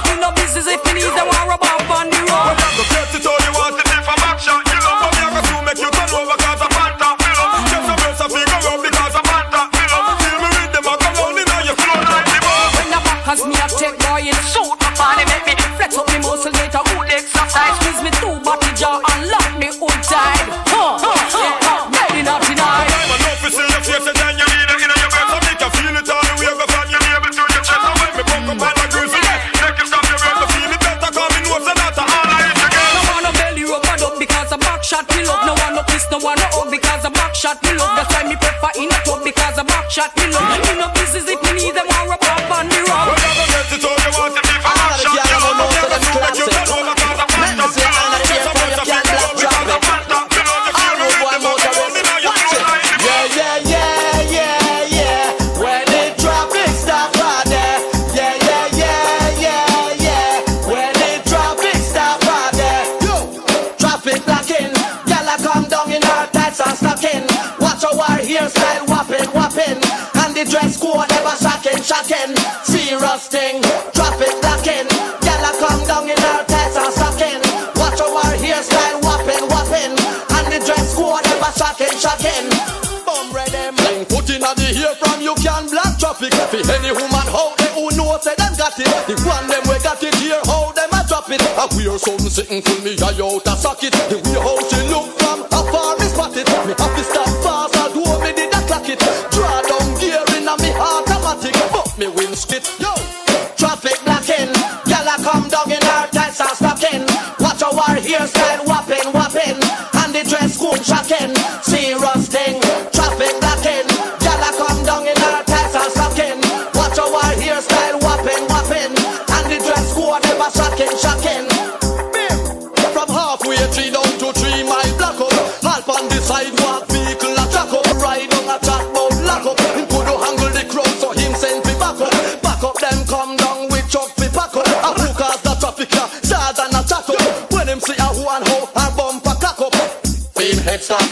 [92.34, 93.94] sitting pull me eye out a socket.
[94.10, 94.23] The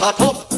[0.02, 0.51] a pop.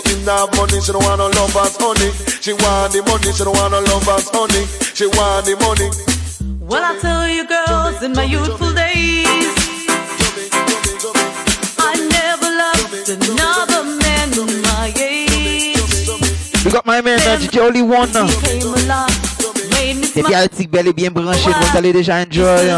[0.00, 0.26] say
[0.56, 2.10] money, she don't want no lovers, honey.
[2.40, 4.66] She want the money, she don't want no lovers, honey.
[4.94, 5.90] She want the money.
[6.60, 9.26] Well, I tell you, girls, in my youthful days,
[11.78, 14.30] I never loved another man
[14.62, 15.76] my age.
[16.64, 18.10] We got my man, that's the only one.
[20.16, 22.70] Les Galactic bel bien branché, vous allez déjà enjoy.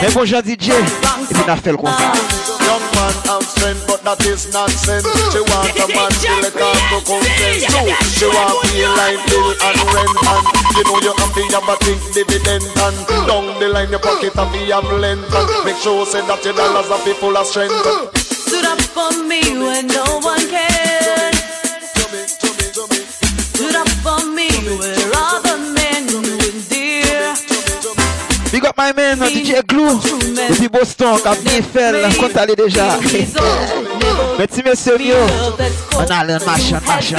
[0.00, 0.82] Mais bonjour, DJ, et
[1.30, 2.57] puis on a fait le concert
[2.98, 5.06] man have strength, but that is nonsense.
[5.06, 5.30] Mm.
[5.30, 7.70] She want a man to let her do go consent.
[7.70, 10.44] No, she want pay line bill and rent and
[10.74, 13.26] you know you have to have a thing dividend and mm.
[13.30, 16.54] down the line your pocket have to have length and make sure say that your
[16.54, 17.74] dollars are full of strength.
[18.18, 20.77] Stood up for me when no one cares.
[28.78, 29.98] my man, DJ Glou,
[30.48, 32.86] depuis Boston, kap Nifel, kont ale deja.
[34.38, 35.18] Meti mesem yo,
[35.98, 37.18] an alen machan, machan,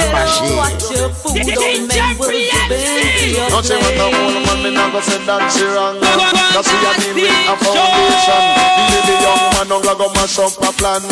[3.50, 6.00] Don't say what I want, man, Me not go say that she wrong.
[6.00, 8.42] Nan si ya di with a foundation.
[8.88, 11.02] Di li young yon man, nan go go mash up a plan.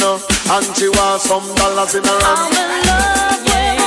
[0.49, 2.57] And she wan some dollars in her hand.
[2.57, 3.38] I'm in love.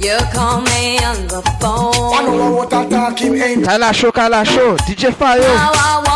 [0.00, 1.92] You call me on the phone.
[1.92, 3.64] I know what I talk him ain't.
[3.66, 5.44] Kala show, kala show, DJ Fayo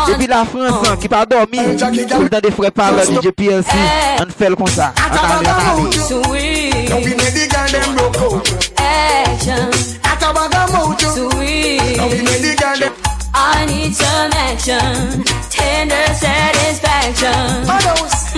[0.06, 3.72] Depi la France an, ki pa dormi Ou dan de fre par DJ PLC
[4.20, 8.16] An fel kon sa, an ale, an ale Sweet Don't be many girl them broke
[8.24, 8.74] out.
[8.80, 9.68] action.
[10.04, 11.08] At a bag of mojo.
[11.16, 11.96] Sweet.
[11.96, 12.92] Don't be many girl them.
[13.34, 17.68] I need some action, tender satisfaction.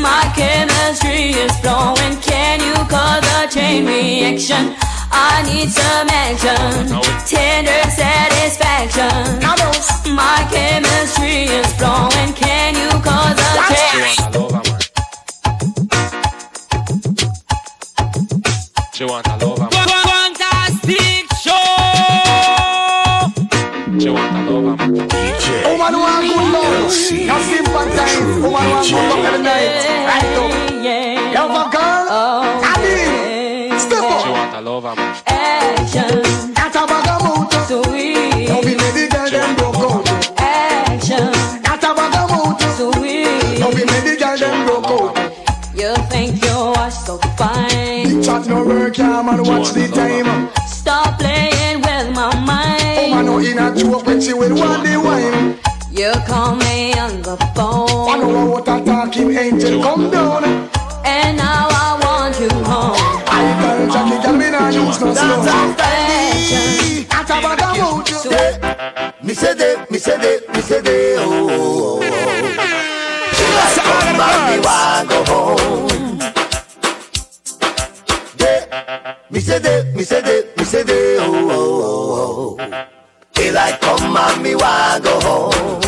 [0.03, 2.17] My chemistry is flowing.
[2.21, 4.75] Can you cause a chain reaction?
[5.19, 6.89] I need some action,
[7.27, 9.41] tender satisfaction.
[10.14, 12.33] My chemistry is flowing.
[12.35, 14.17] Can you cause a chain?
[18.93, 19.89] She want a lover, man.
[20.09, 21.67] Fantastic show.
[23.99, 25.09] She want a lover, man.
[25.67, 26.93] Woman want good love.
[27.27, 28.17] Now sympathize.
[28.21, 29.71] Woman want good love every night.
[30.09, 30.53] Right up.
[31.35, 32.07] Love a girl.
[32.09, 32.86] Oh,
[34.57, 34.65] Adi.
[34.65, 34.65] Step She up.
[34.65, 35.17] want a lover, man.
[35.27, 37.85] Action, At a bag of mojo.
[37.85, 38.47] sweet.
[38.49, 40.41] Don't be many girl them broke out.
[40.41, 41.29] Action,
[41.65, 42.69] At a bag of mojo.
[42.77, 43.59] sweet.
[43.61, 45.17] Don't be many girl them broke out.
[45.75, 48.23] You think you are so fine.
[48.23, 49.43] Chat no work, yeah, man.
[49.45, 50.49] Watch the time.
[50.67, 52.99] Stop playing with my mind.
[52.99, 55.59] Oh, Woman no in a joke when she will want the wine.
[55.91, 58.09] You call me on the phone.
[58.09, 60.45] I know what I talk him angel come down.
[61.05, 61.99] And now I
[64.73, 65.43] Jackie, girl, me nah use no slow.
[67.11, 68.19] At a bag of mojo.
[69.23, 72.01] Me say they, me say they, me say they, oh, oh, oh.
[73.33, 76.19] She like come and me want go home.
[78.37, 78.59] They,
[79.31, 82.87] me say they, me say they, me say they, oh, oh, oh, oh.
[83.35, 85.83] They like come and me want go home.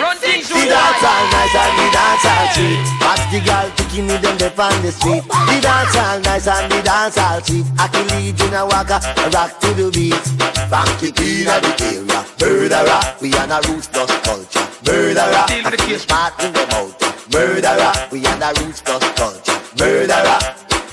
[0.00, 2.80] Run things The dance all nice and the dance all sweet.
[3.00, 5.24] Watch the girl kicking me down the on the street.
[5.24, 7.64] The dance all nice and the dance all sweet.
[7.78, 9.00] I can lead in a waka,
[9.32, 10.24] rock to the beat.
[10.68, 13.00] Funky queen of the area, murderer.
[13.20, 15.44] We on a roots plus culture, murderer.
[15.48, 16.94] I feel smart in the mouth,
[17.32, 17.92] murderer.
[18.12, 20.38] We on a roots plus culture, murderer.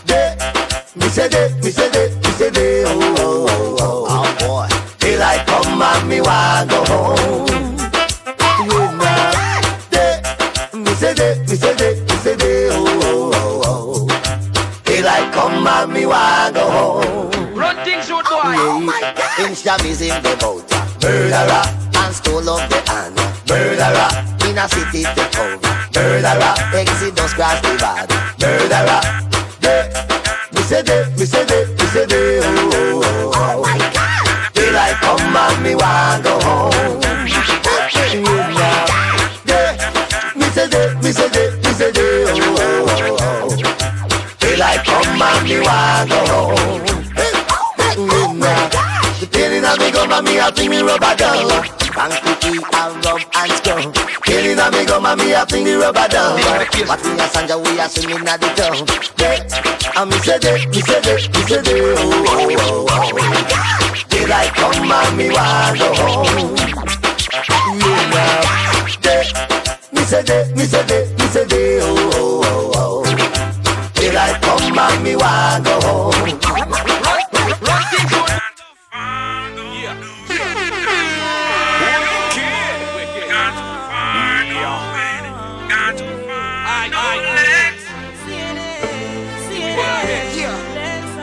[0.08, 0.38] They,
[0.96, 4.28] me say they, me say they, me say they, oh, oh, oh, oh, oh, oh
[4.40, 4.68] boy.
[5.00, 7.55] They like come and me want go home.
[15.66, 17.56] Like come and me want go home.
[17.56, 18.54] Run things road boy.
[18.54, 18.60] Yeah.
[18.60, 20.64] Oh Insta is in the boat,
[21.02, 21.64] murderer,
[21.98, 23.16] and stole up the hand,
[23.50, 24.10] murderer.
[24.48, 26.54] In a city take over, murderer.
[26.74, 29.02] Exodus cross the border, murderer.
[29.62, 29.90] They,
[30.54, 33.62] me say they, me say they, me say they, oh, oh, oh, oh.
[33.62, 34.04] my God.
[34.76, 37.00] Like oh, come and me want go home.
[39.48, 39.72] Yeah.
[40.36, 41.55] Me say they, me say they,
[44.88, 45.04] oh.
[45.04, 46.86] Come and me want go home.
[48.42, 48.70] Yeah.
[49.20, 51.48] The pain in me and me a fling me rubber down.
[51.96, 53.94] Frankie key and rub and scrum.
[54.24, 56.36] Pain in me gum and me a fling the rubber down.
[56.36, 58.84] What me a sanja we a singing at the town.
[59.96, 61.96] And me say they, me say they, me say they, oh,
[62.28, 64.28] oh, oh, oh.
[64.28, 66.56] Like come and me want go home.
[67.80, 68.42] Yeah.
[69.02, 69.24] They,
[69.94, 71.46] me say they, me say they, me say
[71.80, 72.15] oh, oh, oh,
[74.16, 76.14] They like come and me want go home.
[76.16, 76.40] Run
[77.92, 78.32] things road.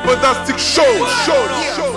[0.04, 0.92] Fantastic show,
[1.24, 1.96] show, show.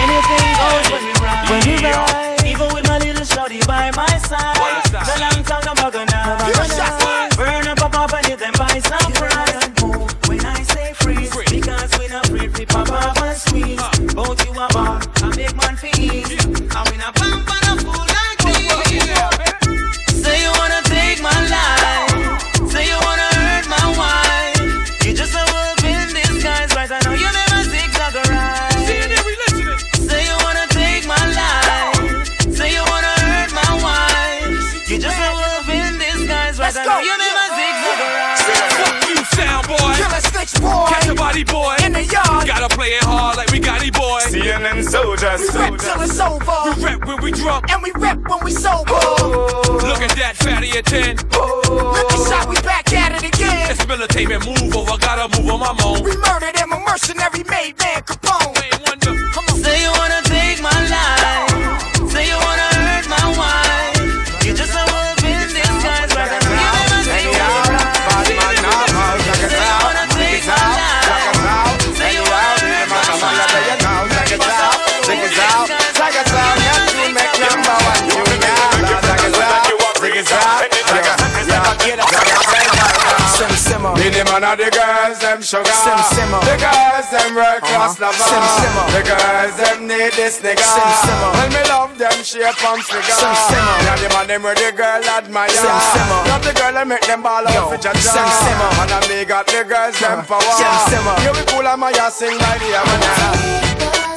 [0.00, 1.44] Anything goes when we ride.
[1.50, 2.44] When we ride.
[2.46, 4.83] Even with my little shorty by my side.
[5.14, 7.36] The long tongue no bugger now.
[7.36, 10.28] Burn up a pop and you then buy some fries.
[10.28, 11.30] When I say freeze.
[11.50, 13.78] Because we not free to pop up and squeeze.
[13.80, 13.90] Uh.
[14.14, 16.40] Both you a bar, I make man feel ease.
[16.74, 17.12] I'm in a
[45.38, 45.54] soldiers.
[45.54, 46.58] We rep till it's over.
[46.64, 47.70] We rep when we drunk.
[47.70, 48.90] And we rep when we sober.
[48.90, 49.80] Oh.
[49.82, 51.16] Look at that fatty at 10.
[51.16, 53.70] Look at shot, we back at it again.
[53.70, 54.92] It's military move over.
[54.92, 56.04] I gotta move on my moan.
[56.04, 58.43] We murdered him, a mercenary made man Capone.
[84.34, 85.64] The man of the girls, them sugar.
[85.70, 86.40] Sim simmer.
[86.42, 88.10] The girls, them world class Uh-huh.
[88.10, 88.26] lover.
[88.26, 88.86] Sim simmer.
[88.90, 90.58] The girls, them need this nigga.
[90.64, 91.30] Sim simmer.
[91.34, 93.14] Well, me love them shape and figure.
[93.14, 93.76] Sim simmer.
[93.86, 95.50] Yeah, the man them where the girl admire.
[95.50, 96.20] Sim simmer.
[96.26, 98.02] Not the girl that make them ball Yo, out for jaja.
[98.02, 98.70] sim simmer.
[98.82, 100.54] And I me got the girls, them Uh, power.
[100.58, 101.14] sim simmer.
[101.22, 103.10] Here we cool and my ass sing by the Amana.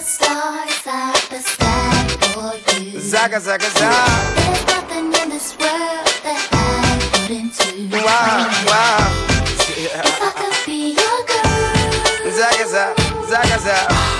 [0.01, 2.99] Stars at the sky for you.
[2.99, 4.01] Zaga, zaga, zaga.
[4.33, 7.97] There's nothing in this world that I wouldn't do.
[8.01, 9.16] Wow, wow.
[13.67, 14.16] Zaga,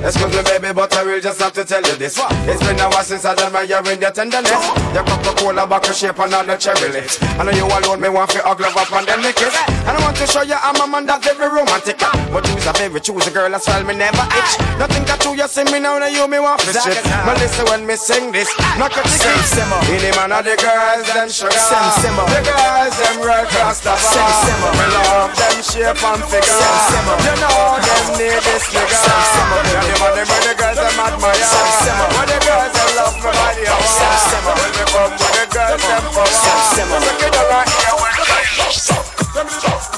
[0.00, 2.16] Excuse me, baby, but I will just have to tell you this.
[2.48, 4.56] It's been a while since I done my year in your tenderness.
[4.96, 7.20] Your Coca-Cola bottle shape and all the cherry lips.
[7.36, 9.52] I know you alone, me want to hug love up and then me kiss.
[9.84, 12.00] And I want to show you I'm a man that's very romantic.
[12.32, 14.52] But you's a very choose a girl, that's why me never itch.
[14.80, 17.04] Nothing got you, you see me now, now you me want to strip.
[17.04, 18.48] But listen when me sing this,
[18.80, 19.52] knock a ticket.
[19.84, 21.52] In the man of the girls, them sugar.
[21.52, 24.00] The girls, them class lover.
[24.00, 24.72] Sim simmer.
[24.80, 26.56] Me love them shape and figure.
[27.20, 29.89] You know them need this nigga.
[29.90, 30.06] Sim simmer.
[30.06, 31.34] The man, them where the girls them admire.
[32.14, 33.66] Where the girls them love me body.
[34.56, 36.30] When me come to the girls them power.
[36.30, 37.00] Sim simmer.
[37.00, 38.86] Me make it all right here when the girls.
[39.34, 39.46] Them.
[39.46, 39.89] Them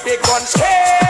[0.00, 1.01] big guns scare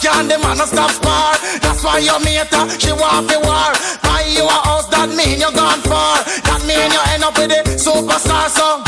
[0.00, 1.36] can the man a stop spar.
[1.60, 3.72] That's why your mate she want the war.
[4.02, 6.20] Buy you a house, that mean you gone far.
[6.44, 8.84] That mean you end up with the superstar song.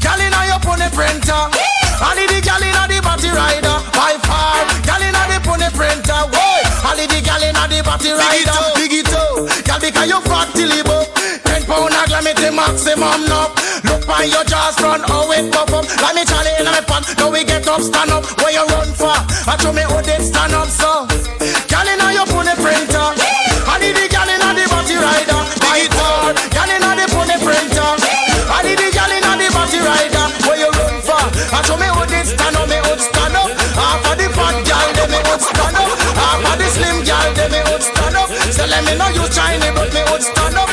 [0.00, 1.42] Girl inna your pony printer.
[2.02, 3.76] Only the girl inna the body rider.
[3.96, 6.20] By far, girl inna the pony printer.
[6.28, 8.60] Whoa, only the girl inna the body rider.
[8.76, 11.08] Big it up, girl because you fat till you buck.
[11.46, 13.54] Ten pound a glam it the maximum now.
[13.88, 15.84] Look by your jaws front, oh, how it puff up.
[16.02, 16.24] Like me
[16.92, 17.16] My pan.
[17.16, 18.24] Now we get up, stand up.
[18.44, 19.16] Where you run for?
[19.48, 21.08] I show me how they stand up so.
[21.72, 23.08] Girl inna your pony printer.
[23.64, 25.40] Only the girl inna the body rider.
[25.64, 27.90] By far, girl inna the pony printer.
[28.52, 30.26] Only the girl inna the body rider.
[30.44, 31.16] Where you run for?
[31.16, 32.68] I show me how they stand up.
[32.68, 33.48] Me would stand up.
[33.72, 35.88] Half of the fat girl, they me would stand up.
[36.12, 38.28] Half of the slim girl, they me would stand up.
[38.52, 40.71] So let me know you shiny, but me would stand up.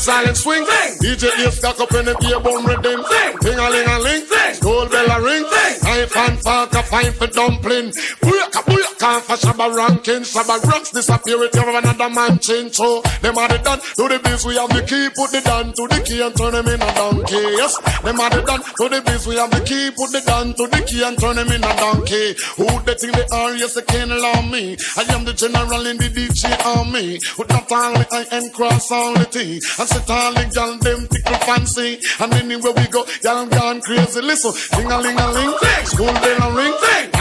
[0.00, 0.64] Dance silent swing.
[0.64, 0.96] Sing.
[0.98, 3.04] DJ Ace stack up in the beer bone rhythm.
[3.42, 4.24] Sing a ling a ling.
[4.60, 5.42] Gold bell a ring.
[5.82, 7.92] Knife and fork a fine for dumpling.
[8.24, 8.64] Booyaka
[9.00, 10.22] booyaka for shabba ranking.
[10.22, 12.74] Shabba ranks disappear with you another man change.
[12.74, 14.44] So them are the done to the biz.
[14.44, 15.08] We have the key.
[15.14, 17.42] Put the down to the key and turn them in a donkey.
[17.56, 17.78] Yes.
[18.02, 19.26] Them are the done to the biz.
[19.26, 19.90] We have the key.
[19.90, 22.34] Put the down to the key and turn them in a donkey.
[22.56, 23.54] Who they think they are?
[23.56, 24.76] Yes, they can't allow me.
[24.96, 27.18] I am the general in the DJ army.
[27.38, 29.60] With not only I am cross all the T.
[29.78, 31.98] And sit all the gal them tickle fancy.
[32.20, 34.20] And anywhere we go, y'all gone crazy.
[34.20, 36.74] Listen, ding a ling a ling, school bell a ring,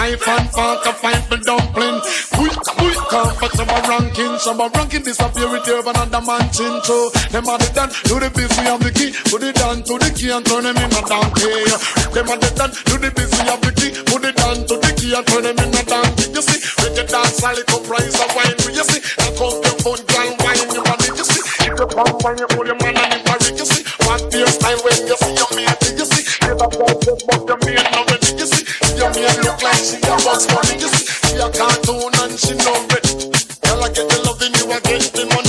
[0.09, 1.37] knife and fork a find for
[1.69, 2.01] dumpling.
[2.33, 6.81] Quick, quick, come for some ranking, some ranking disappear with you another man chin.
[6.83, 9.83] So them are the done, do the biz, we have the key, put it down
[9.83, 11.65] to the key and turn them in a donkey.
[12.13, 14.75] Them are the done, do the biz, we have the key, put it down to
[14.77, 16.31] the key and turn them in a donkey.
[16.33, 18.57] You see, reggae dance, a little price of wine.
[18.73, 21.09] You see, I come your phone, girl, wine your body.
[21.13, 23.51] You see, if you come wine, you hold your man and you marry.
[23.53, 25.83] You see, what your style when you see your mate.
[25.97, 28.31] You see, never bout just but your mate already.
[28.39, 28.63] You see,
[28.95, 29.48] your mate
[29.79, 30.75] she a box money.
[30.79, 33.31] You see, she a cartoon and she no ready.
[33.63, 35.48] Girl, I get the loving, you I get the money.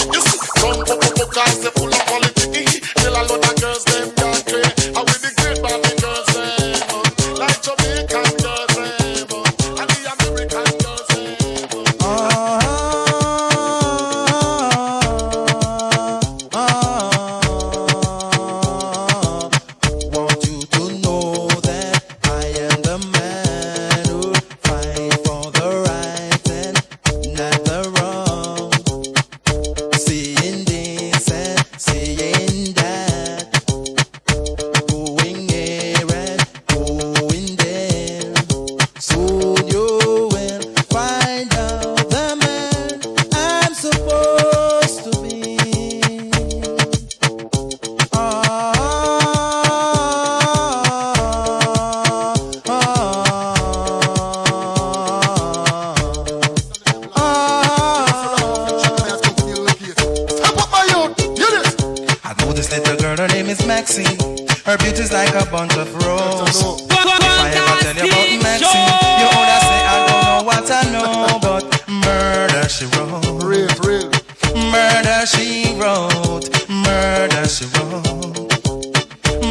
[75.90, 76.46] Wrote.
[76.68, 78.06] Murder she wrote.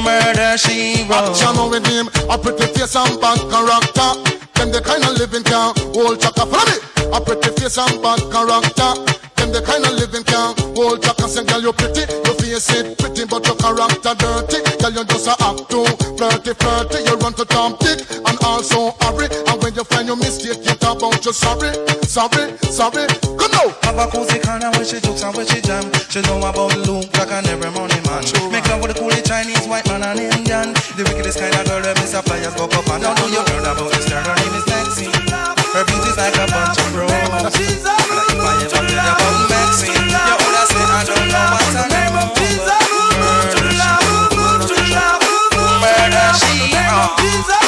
[0.04, 1.36] Murder she wrote.
[1.36, 4.12] Action with him, a pretty face and bad character.
[4.56, 6.46] Them the kind of living can hold chaka.
[6.46, 6.78] Follow me.
[7.14, 8.92] A pretty face and bad character.
[9.36, 11.28] Them the kind of living can hold chaka.
[11.28, 14.60] Say, girl, you pretty, your face it pretty, but your character dirty.
[14.80, 15.86] Girl, you just a act too
[16.18, 17.00] flirty, flirty.
[17.08, 19.29] You run to Tom Dick and also hurry.
[21.00, 21.72] About you sorry,
[22.04, 23.08] sorry, sorry.
[23.39, 23.72] Come now.
[23.88, 25.88] Have a cozy corner where she jokes and where she jam.
[26.12, 28.20] She know about Luke Black and every money man.
[28.52, 30.76] Make love with the coolie Chinese, white man and Indian.
[31.00, 32.20] The wickedest kind of girl that Mr.
[32.28, 33.16] Flyers go up and down.
[33.16, 35.16] Know you heard about this girl, her name is Maxine.
[35.72, 37.80] Her beauty's like a bunch of roses.
[37.88, 41.47] And if I ever tell you about Maxine, you would have say I don't know
[41.47, 42.28] what I know.
[45.80, 47.59] Murder she wrote.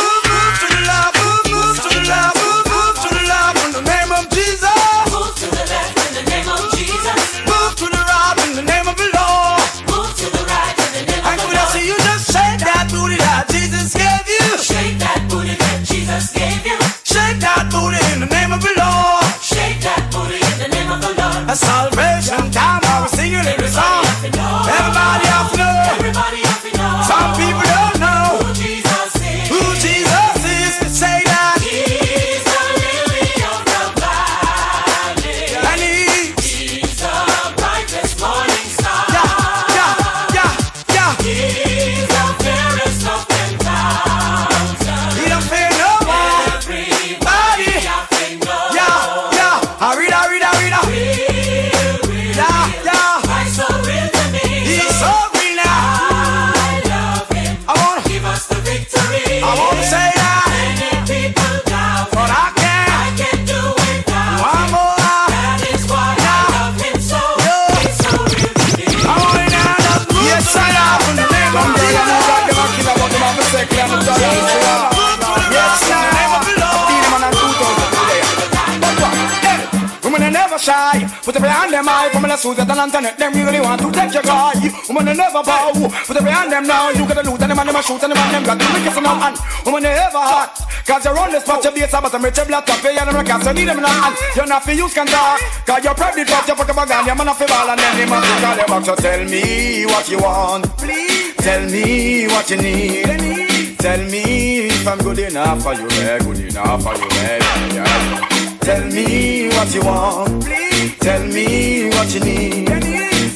[81.23, 83.17] Put every hand them high from the Susan and Antoinette.
[83.17, 84.53] Them really want to take your guy.
[84.87, 85.71] Woman they never bow.
[86.07, 86.89] Put every hand them now.
[86.89, 88.57] You got the loot and the man them a shoot and the man them got
[88.59, 89.37] the wicked in hand.
[89.65, 90.55] Woman they ever hot.
[90.85, 92.83] Cause you're on the spot, you base about them rich black top.
[92.83, 94.15] You them can't so need them in hand.
[94.35, 95.39] You're not for use can talk.
[95.65, 96.47] Cause you're probably top.
[96.47, 98.35] You put a bag on your man off the ball and then the man to
[98.41, 98.85] call you back.
[98.85, 100.65] So tell me what you want.
[100.77, 101.35] Please.
[101.41, 103.77] Tell me what you need.
[103.79, 108.57] Tell me if I'm good enough for you, yeah, good enough for you, yeah, yeah.
[108.59, 110.70] Tell me what you want.
[110.99, 112.67] Tell me what you need.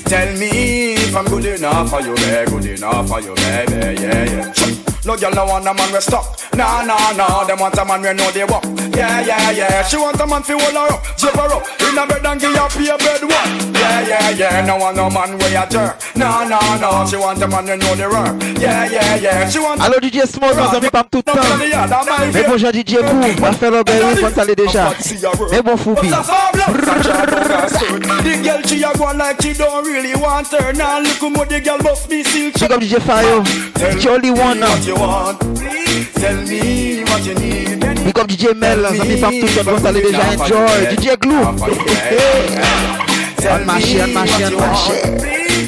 [0.06, 4.26] Tell me if I'm good enough for you, yeah, good enough for you, baby, yeah,
[4.26, 4.85] yeah.
[5.06, 6.26] No girl no want a man we stuck.
[6.56, 7.43] Nah, nah, nah.
[7.43, 8.64] Them want a man we know they walk.
[8.95, 9.84] Yeah, yeah, yeah.
[9.84, 11.64] She want a man fi hold her up, zip her up.
[11.82, 13.74] In a bed and give her pay bed one.
[13.76, 14.66] Yeah, yeah, yeah.
[14.66, 16.01] No want no man we a jerk.
[16.16, 17.06] Nah, nah, nah.
[17.06, 18.60] She want a man we know the work.
[18.60, 19.47] Yeah, yeah, yeah.
[19.47, 19.80] She want.
[19.82, 21.34] Alô DJ Small, nós vamos para tout temps.
[22.34, 24.91] Mais bon, j'ai DJ Kou, le bel quand l'est déjà.
[25.51, 26.10] Mais bon, Foubi.
[28.24, 30.74] The girl she a go like she don't really want her.
[30.74, 32.51] Now look much the girl must be still.
[32.51, 33.43] Big up DJ Fayo,
[33.76, 34.62] DJ Only One.
[34.62, 35.39] What you want?
[36.16, 37.80] Tell me what you need.
[37.80, 40.20] Big up DJ Mel, ça fait pas tout temps quand ça l'est déjà.
[40.20, 40.96] Enjoy.
[40.96, 41.46] DJ Glue.
[43.48, 44.98] On marché, on marché, on marché.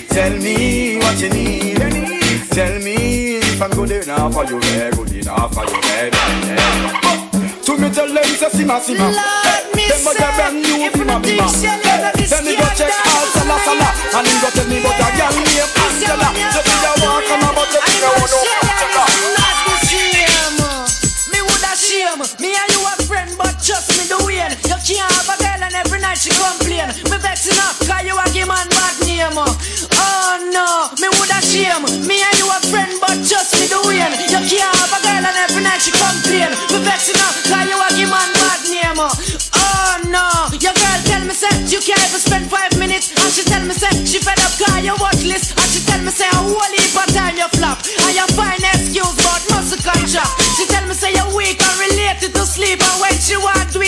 [0.09, 1.77] Tell me what you need.
[2.51, 6.17] Tell me if I'm good enough for you, yeah, good enough for you, baby.
[6.47, 7.61] Yeah.
[7.65, 9.11] To me tell them say sima sima.
[9.11, 11.47] Them but a brand new bima bima.
[11.61, 15.33] Then me go check out sala sala, and him go tell me about a girl
[15.37, 16.29] named Angela.
[16.53, 18.66] So me a walk on about the thing I want to
[31.47, 31.83] shame.
[32.03, 34.03] Me and you a friend, but just me the way.
[34.27, 36.51] You can't have a girl and every night she complain.
[36.75, 38.99] Me vexing up, cause you a give man bad name.
[38.99, 40.27] Oh no,
[40.59, 43.73] your girl tell me say you can't even spend five minutes, and she tell me
[43.73, 46.95] say she fed up cause you worthless, and she tell me say a whole heap
[46.99, 50.35] of time you flop, and you find excuse but muscle contract.
[50.59, 53.79] She tell me say you're weak and related to sleep, and when she want to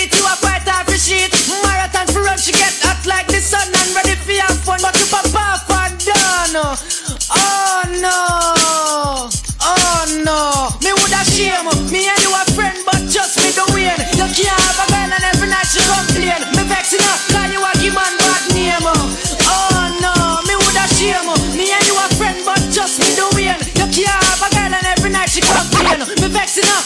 [8.01, 9.27] no,
[9.61, 11.67] oh no, me woulda shame.
[11.91, 13.91] Me and you a friend, but just me the way.
[14.15, 16.41] You can't have a girl and every night she complain.
[16.55, 18.87] Me vexing her, cause you a give man bad name.
[18.87, 20.13] Oh no,
[20.47, 21.27] me woulda shame.
[21.55, 23.51] Me and you a friend, but just me the way.
[23.75, 25.99] You can't have a girl and every night she complain.
[26.23, 26.81] Me vexing her,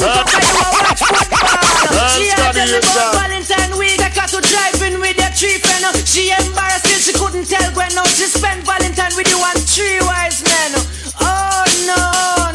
[0.00, 0.08] you.
[0.08, 2.14] Put it up like you watch football.
[2.16, 4.00] She a tell me about Valentine week.
[4.00, 5.84] Her to driving with your three friend.
[6.06, 10.00] She embarrassed till she couldn't tell when now she spent Valentine with you and three
[10.00, 10.72] wise men.
[11.20, 12.00] Oh no,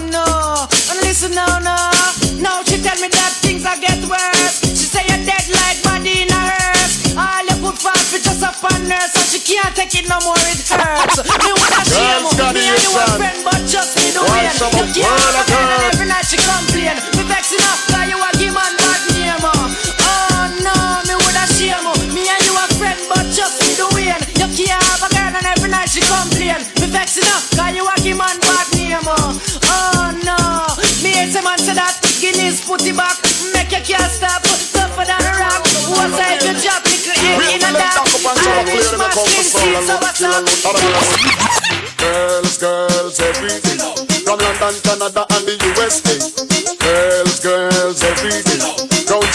[0.10, 0.26] no.
[0.90, 1.78] And listen now, no.
[2.40, 4.64] Now she tell me that things are get worse.
[4.64, 7.14] She say you're dead like body in a hearse.
[7.20, 10.40] All you put for just a fun nurse, so she can't take it no more.
[10.48, 11.20] It hurts.
[11.20, 12.24] Me wanna shame
[12.56, 14.48] me and you a friend, but just me the way.
[14.96, 15.99] You can't
[26.60, 29.00] Me vexing up, cause you a give man bad name.
[29.08, 29.32] Oh,
[29.72, 30.36] oh no,
[31.00, 33.16] me hate a man say that Guinness put it back,
[33.56, 34.44] make you can't stop.
[34.76, 35.64] Tougher than a rock.
[35.88, 36.84] What's that your job?
[36.84, 38.04] Little in a dark.
[38.68, 40.44] Irish masculine seats, so what's up?
[41.96, 43.80] Girls, girls, everything.
[44.28, 46.20] From London, Canada, and the USA.
[46.76, 48.49] Girls, girls, every day.
[48.49, 48.49] Crown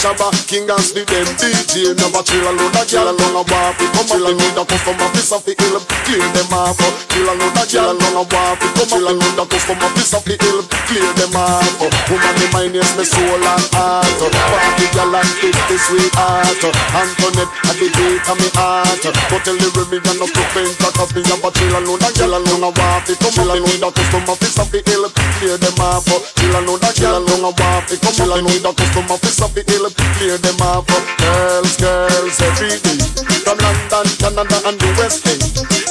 [0.05, 1.97] Shabba, King and them DJ.
[1.97, 3.73] Never chill alone, a girl alone, a walk.
[3.73, 5.81] Come chill alone, the customer, piece of the hill.
[6.05, 6.77] Clear them off.
[6.77, 6.93] Oh.
[7.09, 8.61] Chill alone, a girl alone, a walk.
[8.61, 10.61] Come chill alone, the customer, piece of the hill.
[10.85, 11.81] Clear them off.
[11.81, 11.89] Oh.
[12.13, 14.05] Woman, the mind is my soul and heart.
[14.21, 14.29] Oh.
[14.29, 16.61] Party girl and kiss the sweetheart.
[16.93, 19.01] Antoinette, at the beat of me heart.
[19.01, 22.09] But tell the Remy, you're not to paint, like a thing, but chill alone, a
[22.13, 23.09] girl alone, a walk.
[23.09, 25.09] Come alone, the customer, piece of the hill.
[25.41, 26.05] Clear them off.
[26.37, 27.89] Chill alone, a girl alone, a walk.
[27.89, 29.89] Come alone, the customer, piece of the hill.
[30.17, 30.89] Clear them off.
[30.89, 32.99] of Girls, girls, every day.
[33.43, 35.84] From London, Canada, and the West End.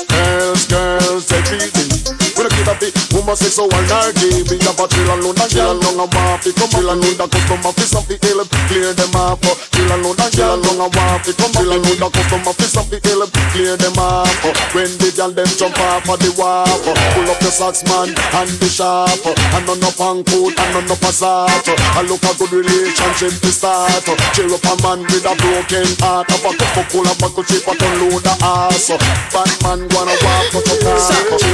[2.85, 2.95] It.
[3.17, 4.61] Woman say so and her GB.
[4.69, 6.45] Have a chill and load and chill and long and want.
[6.45, 9.41] Come chill and load the customer fi some fi help clear them off.
[9.73, 11.25] Chill and load and chill and long and want.
[11.25, 14.29] Come chill and load the customer fi some fi help clear them off.
[14.77, 16.69] When the girl them jump off of the wharf,
[17.17, 19.25] pull up the socks man and the sharp.
[19.25, 21.13] And on up on coat and on up a.
[21.25, 24.05] I look a good relationship to start.
[24.35, 26.29] Cheer up a man with a broken heart.
[26.29, 28.91] Have a cup of cola buckle chip and unload the ass.
[29.33, 30.99] Bad man wanna walk out the car.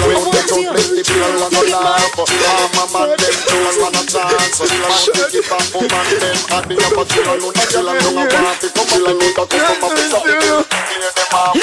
[0.08, 2.16] When they jump let the people wanna laugh.
[2.16, 4.60] Mama man them toes wanna dance.
[4.60, 8.32] Man kick it back woman them and the upper chill load the chill and walk
[8.32, 8.72] it.
[8.74, 10.60] Come chill the cup of fish up the bill.
[10.64, 11.56] Clear them off.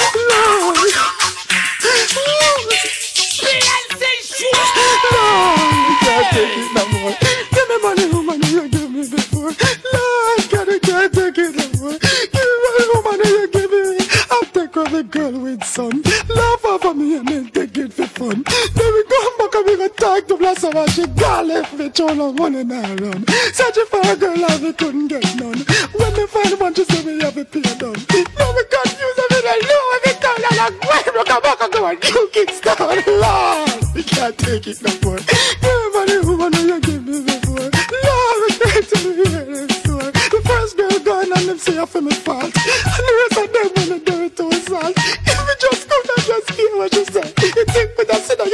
[5.98, 7.14] can't take it no more.
[7.50, 9.50] Give me money, woman, you give me before.
[9.50, 11.98] Lord, I can't take it no more.
[11.98, 14.06] Give me money, woman, you give me.
[14.30, 16.02] I'll take off the girl with son.
[16.28, 18.44] Laugh over me and then take it for fun.
[18.74, 21.88] Then we go back and go talk to bless her and she got left me
[21.88, 23.24] throw no money now run.
[23.52, 25.58] Searching for a girl and we couldn't get none.
[25.94, 27.96] When me find one, she say me have a pay done.
[28.38, 31.60] Now we confused, I mean, I know every time I'm like, why we come back
[31.62, 33.06] and go and you kickstart?
[33.06, 35.18] Lord, we can't take it no more.
[35.18, 37.70] Give me money, woman, you give me before.
[38.04, 40.10] Lord, we can't take it store.
[40.12, 42.52] The first girl gone and them say I for me fault.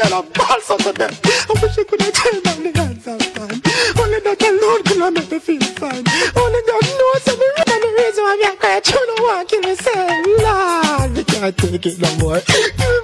[0.05, 1.13] And balls out of them.
[1.25, 3.59] I wish I could have turned down the hands of time.
[3.99, 6.05] Only that alone could have make me feel fine.
[6.37, 8.81] Only God knows I'm the reason the reason why me a cry.
[8.85, 10.11] You want to kill myself.
[10.45, 13.04] Lord, we can't take it no more.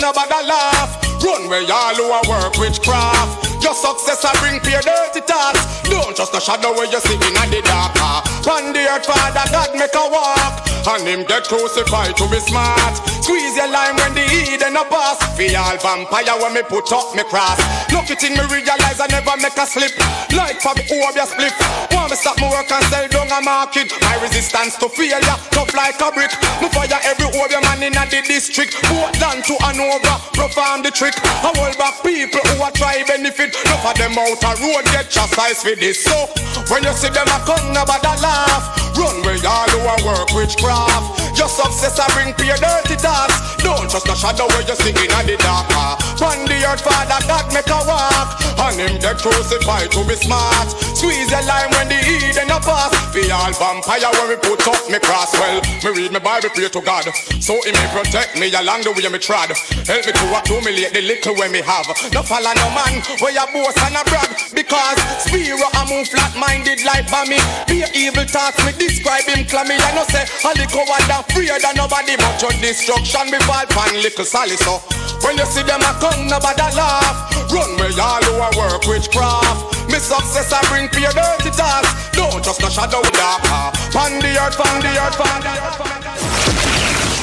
[0.00, 0.96] Nobody laugh.
[1.22, 3.62] Run where y'all who work witchcraft.
[3.62, 5.60] Your success I bring pay dirty thoughts.
[6.00, 7.92] Don't trust the shadow where you sitting in the dark.
[8.00, 8.24] Ah.
[8.48, 12.96] On the earth, Father God make a walk, and him get crucified to be smart.
[13.20, 15.20] Squeeze your line when the heat and a pass.
[15.36, 17.60] Feel all vampire when me put up me cross.
[17.92, 19.92] Lucky thing me realize I never make a slip.
[20.32, 21.52] Like for me over split.
[21.92, 23.92] Want me stop me work and sell down a market.
[24.00, 25.20] My resistance to failure
[25.52, 26.32] tough like a brick.
[26.64, 28.72] Me fire every over man in the district.
[28.88, 31.14] Portland to Hanover, perform the trick.
[31.44, 33.52] I hold back people who are try benefit.
[33.68, 35.89] Enough of them out a road get chastised for this.
[35.92, 36.30] So
[36.70, 38.78] when you see them a come, nobody laugh.
[38.96, 41.38] Run where y'all who a work witchcraft.
[41.38, 43.56] Your success a bring pay dirty thoughts.
[43.62, 45.66] Don't trust the shadow where you sing in the dark.
[45.74, 48.38] Ah, on the earth, Father God make a walk.
[48.60, 50.68] And him get crucified to be smart.
[51.00, 52.92] Squeeze your line when the heat and a pass.
[53.08, 55.32] Feel all vampire when we put up me cross.
[55.32, 57.08] Well, me read my Bible, pray to God.
[57.40, 59.48] So he may protect me along the way me trod.
[59.88, 61.88] Help me to accumulate the little when me have.
[62.12, 64.28] No follow no man where you boast and a brag.
[64.52, 67.40] Because spirit a move flat minded like me.
[67.64, 69.80] Be evil thoughts me describe him clammy.
[69.80, 73.64] I no say a little one that freer than nobody but your destruction me fall
[73.72, 74.84] pan little Sally so.
[75.24, 77.32] When you see them a come nobody laugh.
[77.48, 79.79] Run where y'all who work witchcraft.
[79.90, 81.88] Me success I bring pay dirty thoughts.
[82.12, 83.42] Don't trust the shadow dark.
[83.90, 85.78] Pan the earth, pan the earth, pan the earth.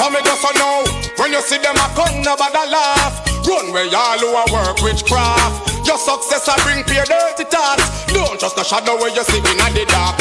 [0.00, 0.80] So me just a know
[1.20, 3.20] when you see them a come, nobody laugh.
[3.44, 5.84] Run where y'all who a work witchcraft.
[5.84, 7.84] Your success a bring pay dirty thoughts.
[8.08, 10.16] Don't trust the shadow where you sitting in the dark.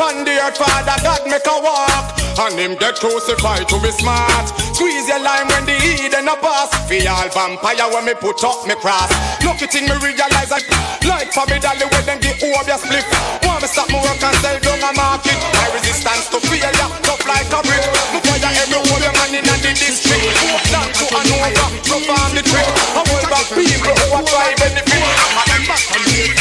[0.00, 4.48] On the earth, Father God make a walk, and him get crucified to be smart.
[4.72, 6.72] Squeeze your line when the heat a pass.
[6.88, 9.12] Feel all vampire when me put up me cross.
[9.44, 10.64] Look, Lucky thing me realize that
[11.04, 13.04] like for me dolly when them get over your split.
[13.44, 15.36] Want me stop me work and sell down a market.
[15.52, 16.72] My resistance to failure
[17.04, 18.17] tough like a brick.
[18.48, 20.24] Fire every over man in the district.
[20.40, 22.64] Portland to Hanover, perform the trick.
[22.96, 25.04] I hold back people who are try benefit.
[25.36, 26.32] Come back to me,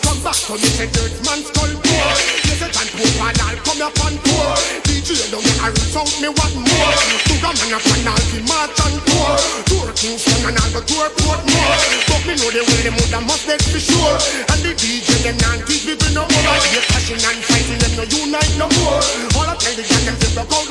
[0.00, 2.08] Come back to me, say dirt man skull poor.
[2.48, 4.56] Yes, a tan poor and I'll come up on tour.
[4.88, 6.92] DJ don't get a rich out me want more.
[7.28, 9.32] Sugar man a plan all the march and tour.
[9.68, 11.76] Tour Kingston and I go tour Portmore.
[12.08, 14.16] But me know the way them woulda must dead for sure.
[14.48, 16.44] And the DJ them not teach people no more.
[16.48, 18.73] Like they passion and fighting them no unite no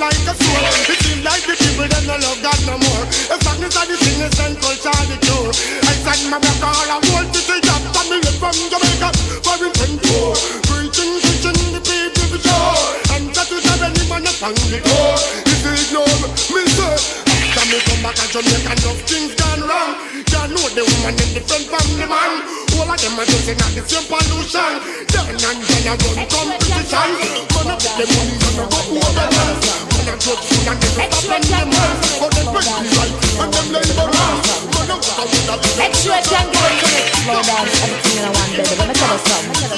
[0.04, 0.66] like a sword.
[0.92, 3.04] It seems like the people them no love God no more.
[3.08, 5.52] If darkness are the is then culture the cure.
[5.88, 7.84] I said my back all I want to take up.
[7.96, 9.10] Family from Jamaica,
[9.48, 10.36] foreign control.
[10.68, 12.84] Preaching, teaching the people for sure.
[13.16, 15.16] And that is how any man up on the door.
[15.48, 16.20] If you ignore
[16.52, 17.24] me, sir.
[17.54, 19.92] After me come back and Jamaica, enough things gone wrong.
[20.28, 22.32] Can't know the woman in different from the man.
[22.76, 24.74] All of them are just in the same pollution.
[25.16, 27.10] Then and then I run competition.
[27.56, 30.14] Man up with the money and I go over them.
[30.14, 31.90] Man I drug food and get up on them.
[32.20, 34.12] But them pretty right and them labor wrong.
[34.12, 37.02] Man I walk with a Make sure you can give it to me.
[37.24, 38.76] Slow down, everything in one, baby.
[38.76, 39.72] Let me tell you something.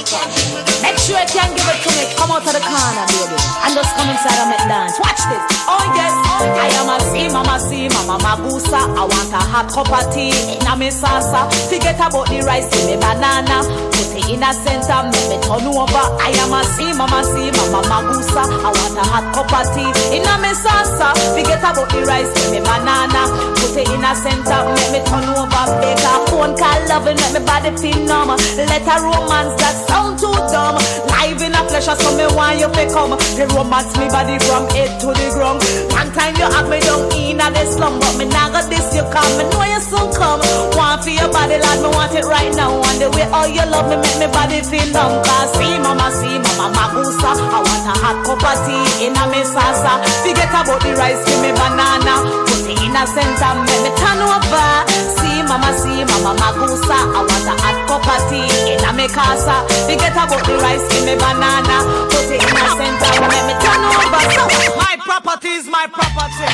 [0.82, 2.04] Make sure you can give it to me.
[2.18, 3.38] Come out of the corner, baby.
[3.38, 4.98] And just come inside and make dance.
[4.98, 5.44] Watch this.
[5.70, 8.82] Oh yes, I am a see, mama see, mama magusa.
[8.98, 11.46] I want a hot cup of tea in a me salsa.
[11.70, 13.62] Forget about the rice in me banana.
[13.94, 16.06] Put it in a center, make me turn over.
[16.18, 18.42] I am a see, mama see, mama magusa.
[18.42, 21.14] I want a hot cup of tea in a me salsa.
[21.38, 23.30] Forget about the rice in me banana.
[23.76, 25.66] Put it in a center, make me turn over.
[25.84, 28.32] Make a phone call, loving, make me body feel numb.
[28.56, 30.80] Let a romance that sound too dumb.
[31.12, 33.20] Live in a flesh, so me want you to come.
[33.36, 35.60] The romance me body from head to the ground.
[35.92, 38.96] One time you have me down in a the slum, but me now got this
[38.96, 39.28] you come.
[39.36, 40.40] Me know you soon come.
[40.80, 42.80] Want for your body, lad, me want it right now.
[42.80, 45.20] And the way all you love me make me body feel numb.
[45.20, 47.28] Cause see, mama, see, mama, magusa.
[47.28, 50.00] I want a hot cup of tea in a me salsa.
[50.24, 52.45] Forget about the rice, give me banana.
[52.66, 54.70] Put it in a center, make me turn over.
[54.90, 56.98] See, mama, see, mama, magusa.
[56.98, 59.62] I want a hot cup of tea in a me casa.
[59.86, 61.86] Forget about the rice, give me banana.
[62.10, 64.18] Put it in a center, make me turn over.
[64.34, 64.50] So,
[64.82, 66.50] My property is my property.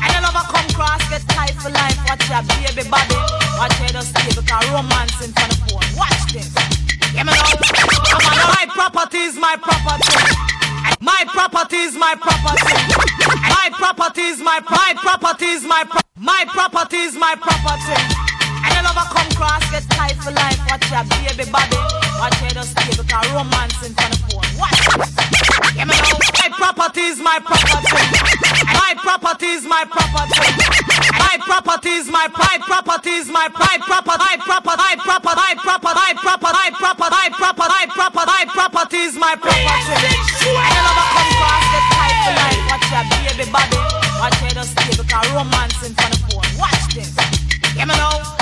[0.00, 2.00] And you never come cross, get tight for life.
[2.08, 3.20] Watch your baby body.
[3.60, 5.84] Watch your just stay because romance in front of phone.
[6.00, 6.48] Watch this.
[7.12, 7.44] Give me now.
[8.08, 10.16] I'm on my property is my property.
[11.00, 12.74] My property is my property.
[13.48, 15.84] My property is my my property is my
[16.16, 18.31] my property is my property.
[18.72, 20.56] And you never come cross, get tight for life.
[20.70, 21.76] Watch your baby body.
[22.16, 24.48] Watch your just stay because romance in front of phone.
[24.56, 25.12] Watch this.
[25.76, 26.16] Give me now.
[26.40, 27.92] My property is my property.
[28.72, 30.40] My property is my property.
[31.18, 35.54] My property is my my property is my my proper my proper my proper my
[35.62, 39.66] proper my proper my proper my proper my proper my property is my property.
[39.66, 42.62] I never come cross get tight for life.
[42.70, 43.04] Watch your
[43.36, 43.80] baby body.
[44.20, 46.50] Watch your just stay because romance in front of phone.
[46.58, 47.10] Watch this.
[47.74, 48.41] Give me now.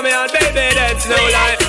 [0.00, 1.59] Taking on baby, that's no lie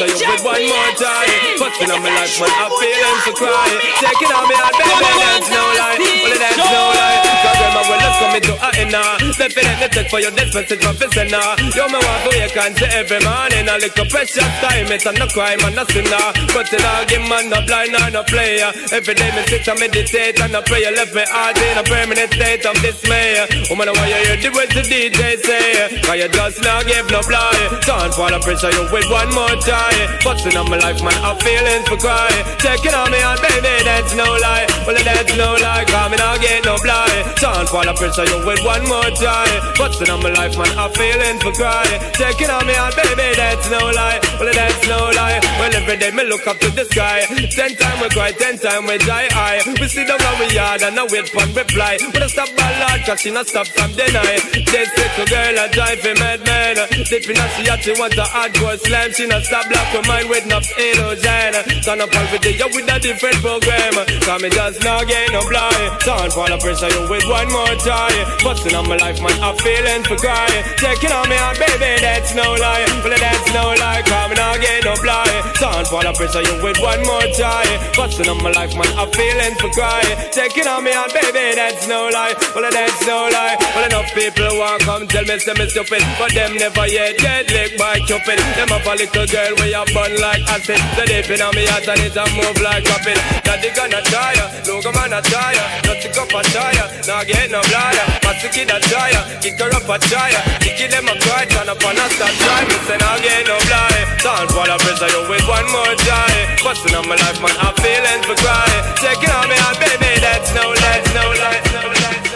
[0.00, 1.28] Pressure you with one more time.
[1.60, 5.48] Busting on my life man, I'm feeling for crying Taking on me out baby, that's
[5.52, 6.00] no lie.
[6.00, 7.20] Well that's no lie.
[7.44, 10.56] Cause when my will is coming to a end now Definitely take for your this
[10.56, 13.68] message professor now You me want to wake and say every morning.
[13.68, 17.24] A little precious time It's a no crime and no sinner But still I give
[17.28, 18.72] man no blind or no player.
[18.96, 22.32] Every day me sit and meditate and I pray Left me heart in a permanent
[22.32, 23.44] state of dismay.
[23.68, 26.00] Woman I want you hear the words the DJ say.
[26.08, 29.89] Cause you just not give no blind Don't fall pressure you with one more time
[30.24, 34.14] Busting on my life man I'm feeling for cry Taking on me out baby that's
[34.14, 34.66] no lie.
[34.86, 37.36] Well that's no lie Cause me not get no blind.
[37.40, 39.60] Don't fall of pressure you with one more time.
[39.76, 43.70] Busting on my life man I'm feeling for cry Taking on me out baby that's
[43.70, 44.20] no lie.
[44.38, 45.40] Well that's no lie.
[45.60, 47.24] Well every day me look up to the sky.
[47.50, 50.82] Ten time we cry, ten time we die high We sit down on we yard
[50.82, 51.98] and I wait for reply.
[52.00, 55.68] We don't stop by Lord cause she not stop from deny This little girl a
[55.68, 59.12] drive a madman in her she had she want a hardcore slam.
[59.12, 61.52] She not stop block her mind with enough illusion
[61.82, 63.94] Turn up every day with a different program.
[64.20, 65.98] Cause me just not get no blind.
[66.04, 68.12] Don't fall of pressure you with one more try
[68.44, 70.62] Busting on my life man I'm feeling for crying.
[70.76, 72.84] Taking on me out baby that's no lie.
[73.04, 75.40] Well that's no lie Cause me not get no blind.
[75.60, 77.64] Don't fall of pressure you with one more try
[77.96, 80.16] Busting on my life man I'm feeling for crying.
[80.32, 82.34] Taking on me out baby that's no lie.
[82.54, 83.56] Well that's no lie.
[83.74, 86.02] Well enough people want come tell me say me stupid.
[86.18, 90.12] But them never yet get licked by Cupid Them have a little girl you burn
[90.18, 94.02] like acid So deep in me heart and it a move like rapid Daddy gonna
[94.10, 97.22] try ya, look a man a try ya Not to cup a try ya, now
[97.22, 100.40] get no bladder Pass the kid a try ya, kick her up a try ya
[100.58, 103.56] Kick them a cry, turn up on a start try Me say now get no
[103.70, 106.34] blind Don't fall a pressure you with one more try.
[106.66, 110.50] Busting on my life man, I'm feeling for cry Taking on me out baby, that's
[110.50, 112.29] no lie, no lie, no lie,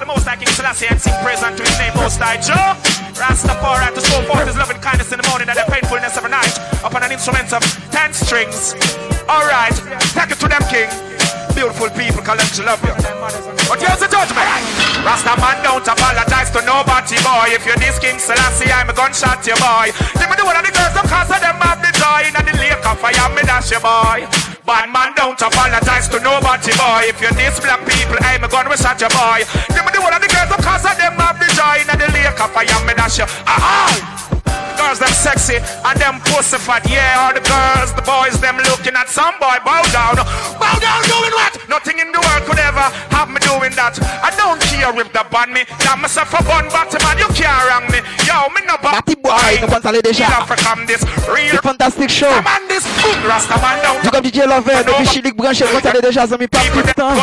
[0.00, 2.72] unto the Most High King Selassie and sing praise unto his name Most High Joe.
[3.20, 6.32] Rastafari to show forth his loving kindness in the morning and the painfulness of the
[6.32, 7.60] night upon an instrument of
[7.92, 8.72] ten strings.
[9.28, 9.76] Alright,
[10.16, 10.88] take it to them, King.
[11.52, 12.96] beautiful people, cause them love you.
[13.68, 14.48] But here's the judgment.
[15.04, 17.52] Rasta man don't apologize to nobody, boy.
[17.52, 19.92] If you're this King Selassie, I'm a gunshot you, boy.
[20.16, 22.24] Give me the one of the girls, them cause of them have the joy.
[22.32, 24.24] And the lake of fire, me dash you, boy.
[24.70, 27.02] Bad man don't apologize to nobody, boy.
[27.10, 29.42] If you're this black people, I'm a gun, we shot you, boy.
[29.74, 31.82] Give me the one of the girls, cause of them have the joy.
[31.90, 33.24] And the lake of fire, me dash you.
[33.50, 34.29] Aha!
[34.80, 36.82] Girls them sexy and them pussy fat.
[36.88, 39.60] Yeah, all the girls, the boys, them looking at some boy.
[39.60, 40.16] Bow down,
[40.56, 41.52] bow down, doing what?
[41.68, 44.00] Nothing in the world could ever have me doing that.
[44.24, 45.68] I don't care if they ban me.
[45.84, 48.00] That myself a bun man, you can't wrong me.
[48.24, 48.96] Yo, me no ban.
[48.96, 50.26] Batty boy, no pantalé déjà.
[50.88, 51.60] this real.
[51.60, 52.32] Fantastic show.
[52.42, 54.00] Man, this boom, Rasta man down.
[54.02, 56.94] Du comme DJ Lover, depuis Chilique branché, le pantalé déjà, ça m'y pas tout le
[56.94, 57.14] temps.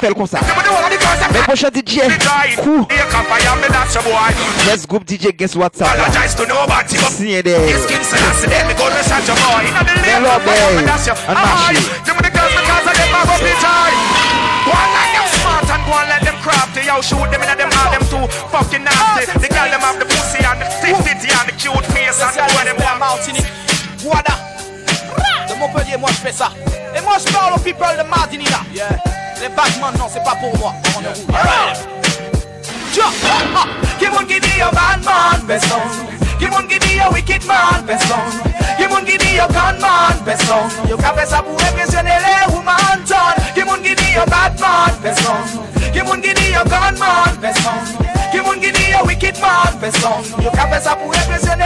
[0.00, 0.40] Fais le comme ça.
[1.32, 2.00] Mais prochain DJ,
[2.62, 2.86] cool.
[4.66, 5.88] Let's group DJ, guess what's up?
[6.78, 7.18] Apologize to nobody.
[7.18, 7.66] See there.
[7.66, 9.66] Yes, King Selassie, then me go to such a boy.
[9.66, 10.86] In the lake, Hello, of fire, me babe.
[10.86, 11.14] dash you.
[11.26, 11.74] And Aye.
[11.74, 11.82] Mashi.
[12.06, 13.90] Give me the girls because of them, I go be joy.
[14.62, 16.80] Go on like them smart and go on like them crafty.
[16.86, 18.24] Yo, shoot them in them all them too
[18.54, 19.26] fucking nasty.
[19.42, 22.42] The girl them have the pussy and the titty and the cute face and the
[22.54, 23.50] boy them want Martinique.
[24.06, 24.34] Voilà.
[25.48, 26.50] De Montpellier, moi je fais ça.
[26.94, 28.48] Et moi je parle aux people de Martinique.
[28.72, 28.86] Yeah.
[29.40, 30.74] Les Batman, non, c'est pas pour moi.
[30.96, 31.26] On est rouge.
[31.34, 31.88] Alright.
[32.92, 33.66] Tiens, ah, ah.
[33.98, 34.70] Give one give me your
[36.40, 36.68] man, best.
[36.68, 38.30] Give me your wicked man, song.
[38.78, 40.70] Give one give me your gun man, best song.
[40.88, 41.72] Yo ka fait ça pour les
[42.54, 43.34] women, John.
[43.54, 45.66] Give one give me your bad man, song.
[45.92, 47.84] Give one give me your gun man, song.
[48.32, 50.22] Give one give me your wicked man, best song.
[50.42, 51.64] Yo ka fait ça pour impressionner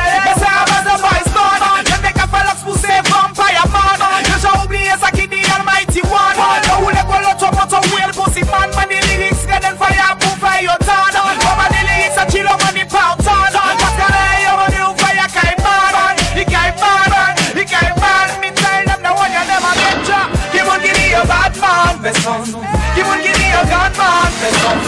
[22.03, 22.63] bad man, best son.
[22.95, 24.79] Give me your gun man, best son.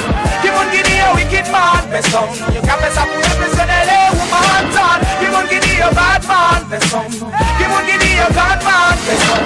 [0.43, 2.28] Give on give me your wicked man, best son.
[2.55, 4.99] You can best up represent LA woman turn.
[5.23, 7.11] Give on give me your bad man, best son.
[7.11, 9.45] Give on give me your gun man, best son.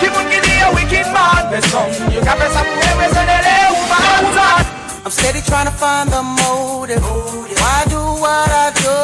[0.00, 1.88] Give on give me your wicked man, best son.
[2.14, 4.62] You can best up represent LA woman turn.
[5.04, 7.02] I'm steady trying to find the motive.
[7.02, 8.98] Why do what I do?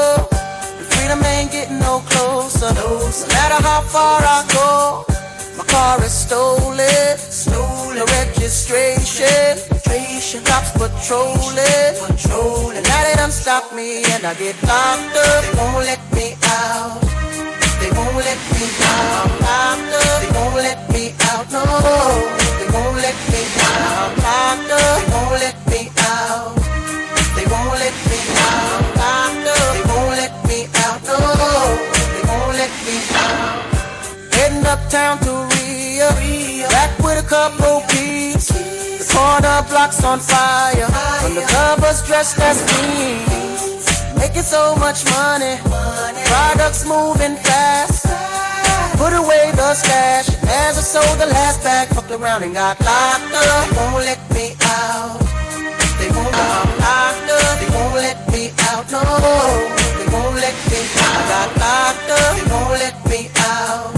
[0.78, 2.70] The freedom ain't getting no closer.
[2.74, 5.13] No matter how far I go,
[5.56, 7.18] my car is stolen.
[7.18, 7.96] Stolen.
[7.98, 9.58] No registration.
[9.70, 10.44] Registration.
[10.44, 11.94] Cops patrolling.
[12.76, 15.44] And now they done stop me and I get locked up.
[15.44, 17.00] They won't let me out.
[17.80, 19.30] They won't let me out.
[19.44, 20.20] I'm locked up.
[20.22, 21.46] They won't let me out.
[21.52, 21.62] No.
[22.58, 24.10] They won't let me out.
[24.24, 24.98] I'm locked up.
[24.98, 26.54] They won't let me out.
[27.36, 28.82] They won't let me out.
[28.98, 29.72] I'm locked up.
[29.74, 30.98] They won't let me out.
[31.06, 31.18] No.
[32.14, 33.62] They won't let me out.
[34.34, 35.18] Heading uptown
[37.28, 38.48] couple peeps.
[38.48, 40.88] The corner blocks on fire.
[41.24, 43.84] Undercovers dressed as queens.
[44.16, 45.56] Making so much money.
[46.26, 48.06] Products moving fast.
[48.98, 50.28] Put away the stash.
[50.44, 53.68] As I sold the last bag, fucked around and got locked up.
[53.68, 55.18] They won't let me out.
[55.98, 56.32] They won't
[57.96, 58.90] let me out.
[58.90, 59.00] No,
[59.98, 61.14] they won't let me out.
[61.14, 62.36] I got locked up.
[62.36, 63.92] They won't let me out.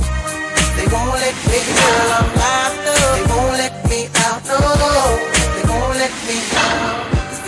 [0.77, 2.36] They won't let me girl,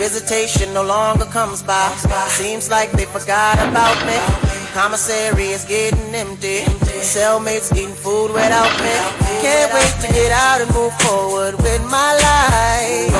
[0.09, 1.87] visitation no longer comes by.
[2.29, 4.17] Seems like they forgot about me.
[4.73, 6.65] Commissary is getting empty.
[7.13, 8.95] Cellmates eating food without me.
[9.45, 13.13] Can't wait to get out and move forward with my life.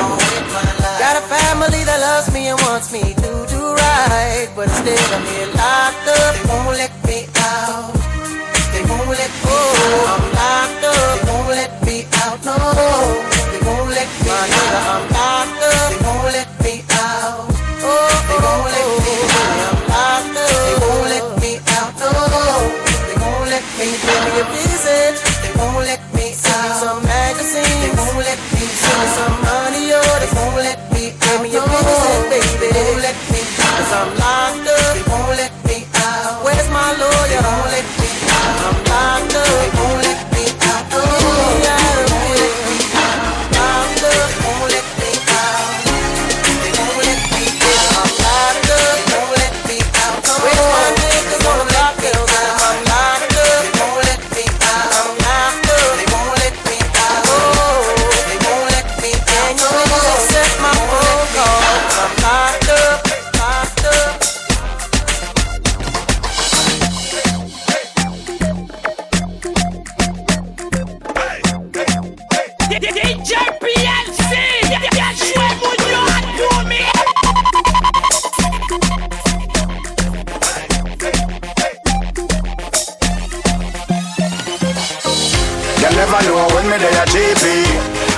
[0.98, 4.50] Got a family that loves me and wants me to do right.
[4.56, 6.34] But instead I'm here locked up.
[6.34, 7.18] They won't let me
[7.54, 7.94] out.
[8.74, 10.10] They won't let out.
[10.10, 11.14] I'm locked up.
[11.22, 11.96] They won't let me
[12.26, 12.38] out.
[12.42, 12.56] No,
[13.54, 15.09] they won't let me out.
[86.80, 87.44] Me a GP.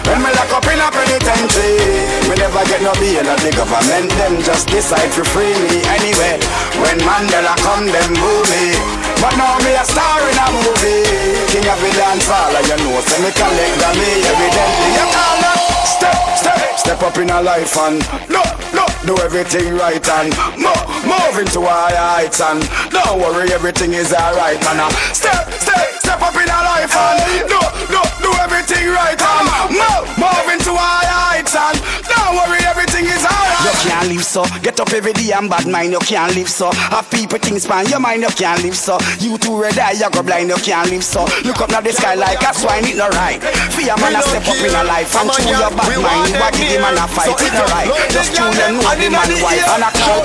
[0.07, 1.79] When me lock up in a penitentiary,
[2.27, 4.11] me never get no bail of the government.
[4.19, 6.39] Them just decide to free me anyway.
[6.83, 8.75] When Mandela come, them boo me.
[9.23, 11.07] But now me a star in a movie.
[11.55, 14.91] King of the dance hall, and you know, say me collect the me evidently.
[14.99, 19.75] You call up, step, step, step up in a life and look, look, do everything
[19.79, 24.81] right and move, move into higher heights and don't worry, everything is alright, man.
[24.83, 25.72] Uh, Step, step,
[26.13, 30.73] step up in a life and look, look, do everything right and move, move into
[30.77, 33.65] higher heights and don't worry, everything is alright.
[33.65, 34.45] You can't live so.
[34.61, 36.69] Get up every day and bad mind, you can't live so.
[36.93, 39.01] Have people things span your mind, you can't live so.
[39.25, 41.25] You too red eye, you go blind, you can't live so.
[41.49, 43.41] Look up now the sky like a swine, it no right.
[43.73, 46.29] Fear man a step up in a life and chew your bad mind.
[46.29, 47.89] You give him and a fight, it no right.
[48.13, 50.21] Just chew them know the man wife and a call.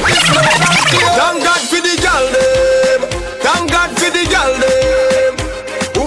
[1.15, 3.01] Thank God for the gal dem.
[3.39, 5.16] Thank God for the gal dem.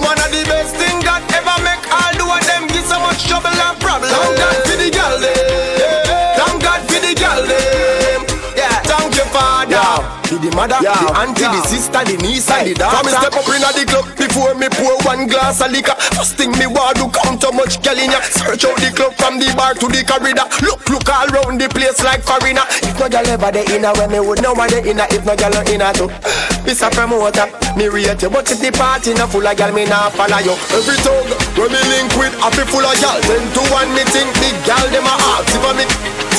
[0.01, 1.85] Woman of the best thing God ever make.
[1.93, 4.09] All do of them give so much trouble and problem.
[4.09, 5.80] Thank God for the gal
[10.31, 10.95] To the mother, Yeah.
[10.95, 13.03] the auntie, the sister, the niece, and the daughter.
[13.03, 15.91] from me step up inna the club before me pour one glass of liquor.
[16.15, 18.23] First thing me want do count how much gal in ya.
[18.31, 20.47] Search out the club from the bar to the corridor.
[20.63, 22.63] Look, look all round the place like foreigner.
[22.79, 25.03] If no gal ever dey inna when me would know one dey inna.
[25.11, 26.07] If no no inna too.
[26.63, 29.83] Miss a promoter, me rate you, but if the party no full of gal, me
[29.83, 30.55] nah follow you.
[30.71, 31.27] Every tongue
[31.59, 33.19] when me link with, I feel full of gal.
[33.27, 35.51] Ten to one, me think the gal dem a ask.
[35.51, 35.83] If I me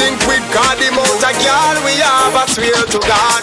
[0.01, 3.43] think with God, the amount of gal we have, I swear to God.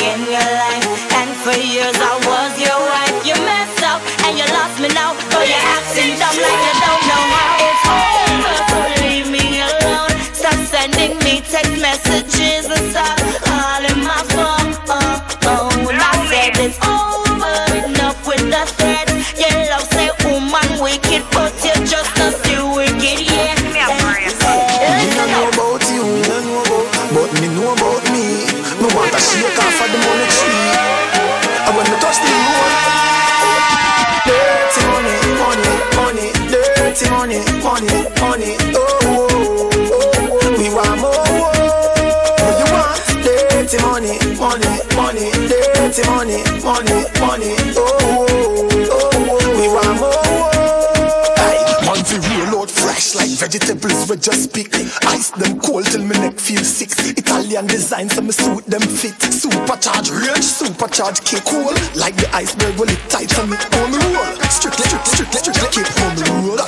[53.41, 54.69] vegetables we just pick.
[55.09, 56.93] Ice them cold till me neck feel sick.
[57.17, 59.17] Italian design so me suit them fit.
[59.17, 61.73] Supercharge range, supercharge kick cool.
[61.97, 64.29] Like the iceberg will it tight for me on the roll.
[64.53, 66.61] Strictly, strictly, strictly, strictly keep on the roll.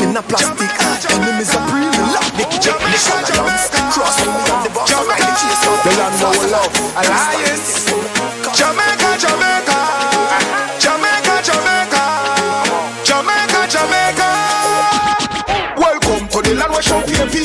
[0.00, 0.72] In a plastic,
[1.12, 1.84] enemies are pre
[2.16, 3.68] lock the jump the shallows.
[3.92, 5.84] Cross me on the box, ride the chase out.
[5.84, 7.89] The land we love, alliance.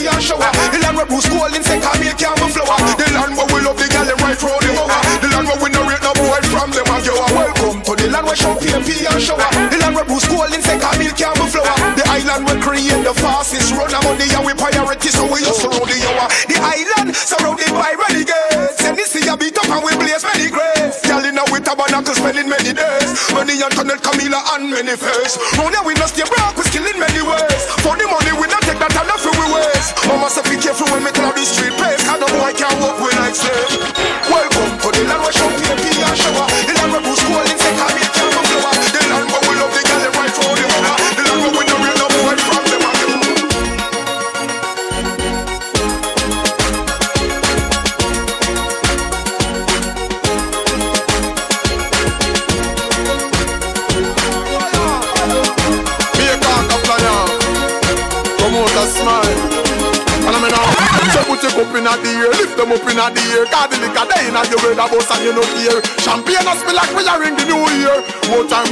[0.06, 0.52] Pee and shower.
[0.70, 2.78] The land where Bruce Golding say come here, come flower.
[2.98, 5.02] The land where we love the gal right round the mower.
[5.22, 7.14] The land where we no rate no boy from them a go.
[7.34, 9.50] Welcome to the land where champagne pee and shower.
[9.74, 11.76] The land where Bruce Golding say come here, come flower.
[11.98, 15.62] The island we create the fastest run of money and we priority so we just
[15.66, 16.28] surround the hour.
[16.46, 18.78] The island surrounded by renegades.
[18.86, 21.02] And this sea a beat up and we blaze many graves.
[21.02, 23.10] Gal in a with tabernacle spending many days.
[23.34, 25.40] Money and tunnel Camila and many face.
[25.58, 27.62] Here we no stay broke, we skill in many ways.
[27.82, 28.25] For the money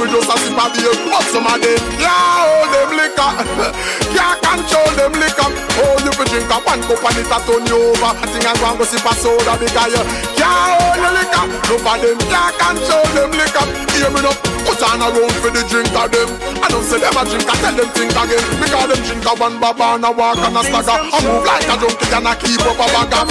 [0.04, 0.92] we just a sip of beer.
[1.08, 3.30] But some of them, yeah, hold them liquor.
[4.12, 5.48] Can't control them liquor.
[5.80, 8.12] Oh, you fi drink a one cup and it a turn you over.
[8.12, 10.04] I think I'm going to sip a soda because you
[10.38, 11.44] can't hold the liquor.
[11.66, 13.66] No for them can't control them liquor.
[13.96, 14.36] Hear me now,
[14.68, 16.30] put on turn around for the drink of them.
[16.62, 18.44] I don't say them a drink, I tell them think again.
[18.60, 20.94] Because them drink a one baba and a walk and a stagger.
[20.94, 23.24] I move like a junkie and I keep up a bagger.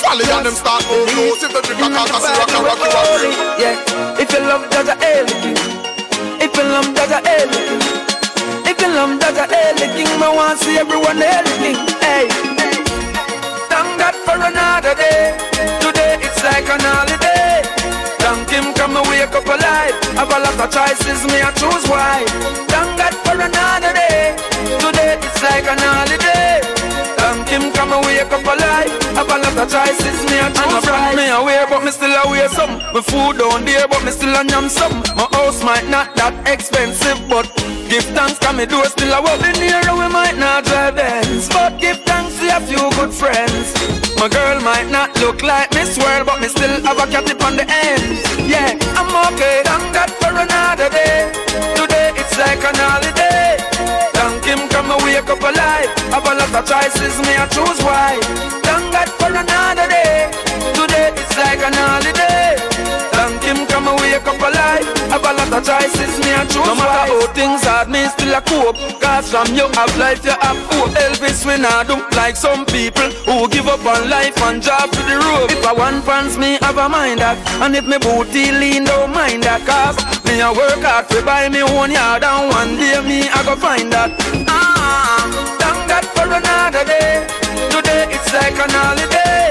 [0.00, 1.42] Folly and them start to close.
[1.44, 3.36] If they drink a cock, I see rock and rock you a drink.
[3.62, 5.69] Yeah, if you love Jaja Hail
[6.60, 7.48] King,
[8.68, 11.16] if you love Jaja Hail the King, want to see everyone
[11.56, 11.76] King.
[12.04, 12.28] Hey,
[13.72, 15.36] thank God for another day.
[15.80, 17.62] Today it's like an holiday.
[18.20, 19.96] Thank Him, come and wake up alive.
[20.20, 22.24] Have a lot of choices, me I choose why.
[22.68, 24.36] Thank God for another day.
[24.84, 26.79] Today it's like an holiday.
[27.50, 28.86] Him, come and wake up alive.
[29.18, 31.16] Have a lot of choices, me I choose right.
[31.18, 32.78] Me aware, but me still aware some.
[32.94, 35.02] My food down there, but me still a yam some.
[35.18, 37.50] My house might not that expensive, but
[37.90, 39.82] give thanks, come me do still a walk in here.
[39.82, 43.74] We might not drive Benz, but give thanks to a few good friends.
[44.14, 47.56] My girl might not look like Miss World, but me still have a cat on
[47.58, 48.22] the end.
[48.46, 49.66] Yeah, I'm okay.
[49.66, 51.34] Thank God for another day.
[51.74, 53.69] Today it's like an holiday.
[54.50, 55.90] Him, come and wake up alive.
[56.10, 58.18] Have a lot of choices, me I choose why.
[58.66, 60.26] Thank God for another day.
[60.74, 62.58] Today it's like an holiday.
[63.14, 64.49] Thank Him, come and wake up alive.
[65.50, 68.78] Of choices, me I choose No matter how things hard, me still a cope.
[69.02, 70.94] Cause from you have life, you have hope.
[70.94, 75.02] Elvis we not do like some people who give up on life and drop to
[75.02, 75.50] the road.
[75.50, 77.34] If I want pants, me have a mind that.
[77.58, 79.66] And if me booty lean, don't mind that.
[79.66, 83.42] Cause me a work hard to buy me own yard and one day me I
[83.42, 84.14] go find that.
[84.46, 85.26] Ah,
[85.58, 87.26] thank God for another day.
[87.74, 89.50] Today it's like an holiday.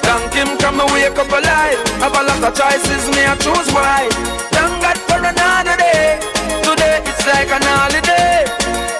[0.00, 1.76] Thank Him, come and wake up alive.
[2.00, 4.08] Have a lot of choices, me I choose why.
[7.44, 8.44] Like an holiday.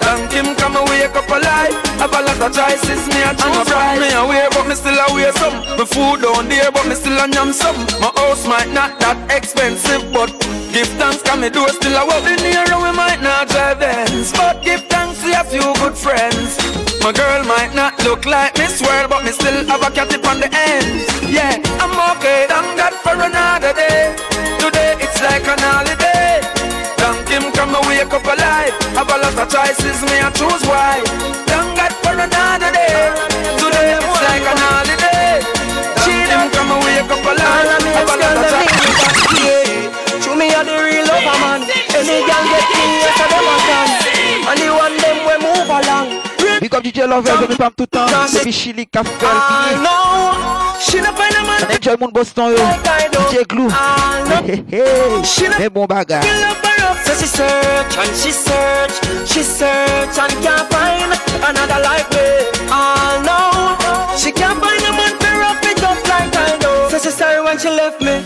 [0.05, 1.73] Thank Him, come and wake up alive.
[1.97, 3.97] Have a lot of choices, me I choose right.
[3.97, 5.57] Me aware, but me still aware some.
[5.79, 7.77] My food down there, but me still a yam some.
[8.01, 10.29] My house might not that expensive, but
[10.73, 13.81] give thanks, can me do still a walk in here, and we might not drive
[13.81, 16.61] Benz, but give thanks to a few good friends.
[17.01, 20.41] My girl might not look like Miss World, but me still have a cat on
[20.41, 21.09] the ends.
[21.25, 22.47] Yeah, I'm okay.
[22.49, 24.34] Thank God for another day.
[29.55, 31.44] Choices, me I choose why.
[46.85, 48.05] DJ Lover, je me parle tout le temps.
[48.35, 49.87] Depuis Chili, Café, I Fini.
[49.87, 52.59] Ah, know she not find a man On enjoy mon Boston, yo.
[53.33, 53.69] DJ Glou.
[53.73, 55.49] Ah, hey, hey, hey.
[55.59, 56.23] Mais bon bagage.
[56.25, 58.93] Feel love her up, so she search and she search,
[59.27, 61.11] she search and can't find
[61.49, 62.29] another like me.
[62.69, 66.89] I ah, know she can't find a man to wrap it up like I know.
[66.91, 68.21] So she sorry when she left me.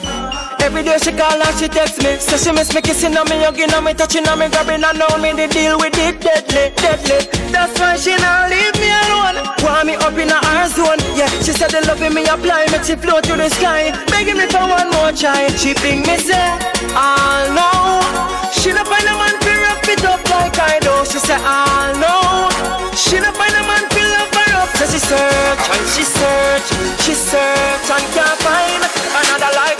[0.69, 2.21] Every day she call and she text me.
[2.21, 5.01] So she miss me kissing on me, hugging on me, touching on me, grabbing on
[5.17, 5.33] me.
[5.33, 7.25] The deal with it deadly, deadly.
[7.49, 9.41] That's why she not leave me alone.
[9.65, 11.01] Want me up in her zone.
[11.17, 13.97] Yeah, she said the loving me apply, make she float to the sky.
[14.13, 15.49] Begging me for one more try.
[15.57, 16.37] She think me say,
[16.93, 18.05] I know.
[18.53, 20.93] She not find a man to wrap it up like I do.
[21.09, 22.53] She say, I know.
[22.93, 24.69] She not find a man to love her up.
[24.77, 26.69] So she search and she search,
[27.09, 28.85] she search and can't find
[29.17, 29.78] another like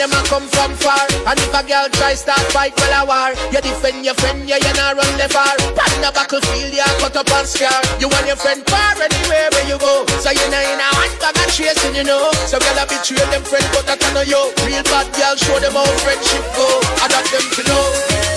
[0.00, 1.04] them a come from far.
[1.28, 3.30] And if a girl try start fight, well a war.
[3.52, 5.52] You defend your friend, yeah, you not run the far.
[5.76, 7.76] Pan the battlefield, yeah, cut up and scar.
[8.00, 10.08] You and your friend far anywhere where you go.
[10.24, 12.32] So you know in a one bag of chasing, you know.
[12.48, 15.76] So girl a betray them friend, but I know you Real bad girl, show them
[15.76, 16.64] how friendship go.
[17.04, 17.84] Adapt them to know.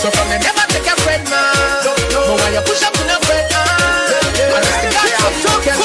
[0.03, 1.87] So from them never take a friend, man.
[1.87, 1.95] No,
[2.43, 4.11] why you push up to no friend, man?
[4.51, 5.71] And it's the God, so you.
[5.71, 5.79] can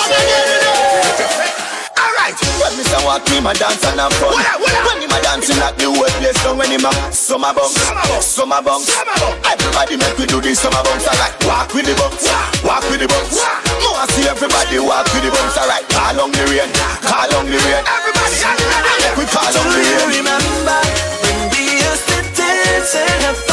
[1.31, 1.38] say
[2.59, 4.35] when me say walk him a dance and have fun.
[4.35, 7.79] When him a dancing at the whole place down When him a summer bounce,
[8.25, 8.91] summer bounce
[9.47, 12.27] Everybody make we do this summer bounce Alright, walk with the bounce,
[12.67, 13.39] walk with the bounce
[13.83, 16.69] More see everybody walk with the bounce Alright, call on the rain,
[17.05, 17.83] call on the rain.
[17.87, 18.37] Everybody,
[19.03, 20.79] make we call on the Do you rain remember
[21.23, 23.48] when we used to dance and have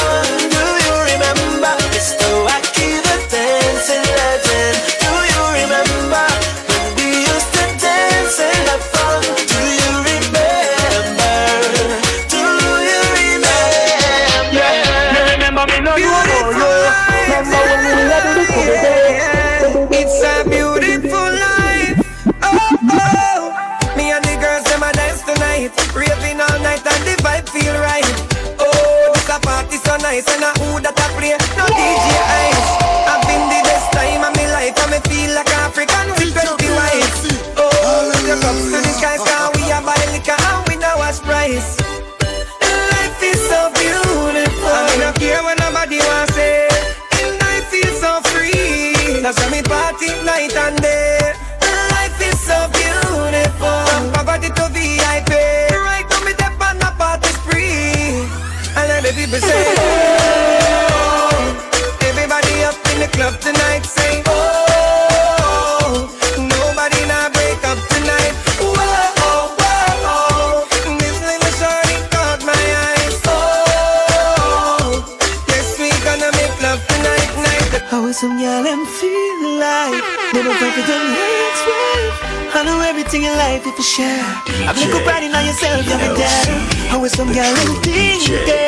[83.15, 84.27] in your life if you share.
[84.67, 86.51] Have little pride in yourself, you'll be there.
[86.91, 88.67] How is some girl in thinking?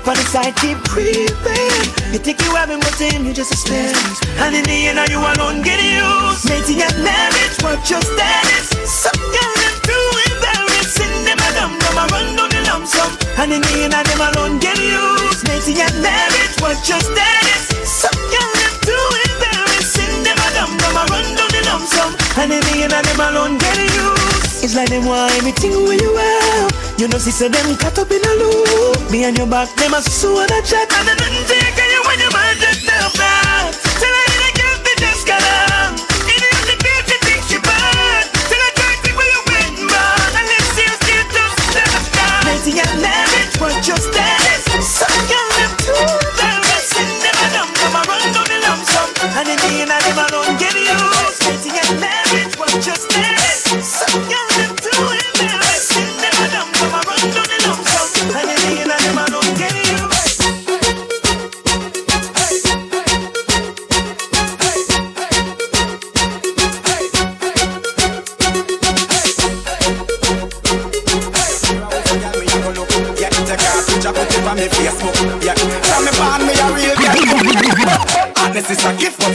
[0.00, 1.84] But the side keep creeping.
[2.08, 3.92] You think you have him, but him, you just a stare.
[4.40, 6.48] And in the end, are you alone get used?
[6.48, 8.72] Mating and marriage, what your status?
[8.88, 11.12] Some girl them too embarrassing.
[11.28, 13.12] Them a dumb, them a run down the lump sum.
[13.36, 15.44] And in the end, are them alone get used.
[15.44, 17.61] Mating and marriage, what your status?
[21.72, 22.12] Lump sum.
[22.36, 24.64] And in the end, them alone get used.
[24.64, 26.68] It's like them want everything where you are.
[26.98, 29.10] You know, see, so them cut up in a loop.
[29.10, 30.92] Me and your back, them a so on a chat.
[30.92, 33.91] And then take you when you might just stop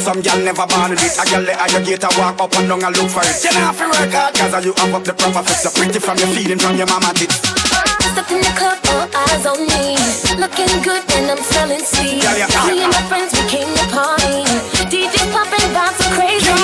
[0.08, 1.20] some girl never born with it.
[1.20, 3.44] A girl let you get a walk up and down and look for it.
[3.44, 5.68] You know, if you work hard, cause you have up the proper fix.
[5.68, 7.36] So pretty from your feeling from your mama tits.
[8.16, 10.00] Step in the club, all eyes on me.
[10.40, 12.24] Looking good and I'm smelling sweet.
[12.24, 12.72] Yeah, yeah, yeah.
[12.72, 14.48] Me and my friends, we came to party.
[14.88, 16.56] DJ popping, vibes so crazy.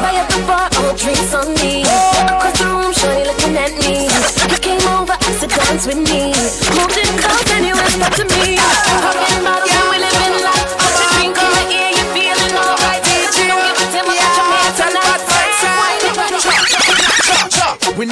[0.00, 1.84] Right at the bar, all drinks on me.
[1.84, 2.32] Oh.
[2.32, 4.08] Across the room, shorty looking at me.
[4.08, 6.32] You came over, asked to dance with me.
[6.72, 8.85] Moved in close and you whispered to me.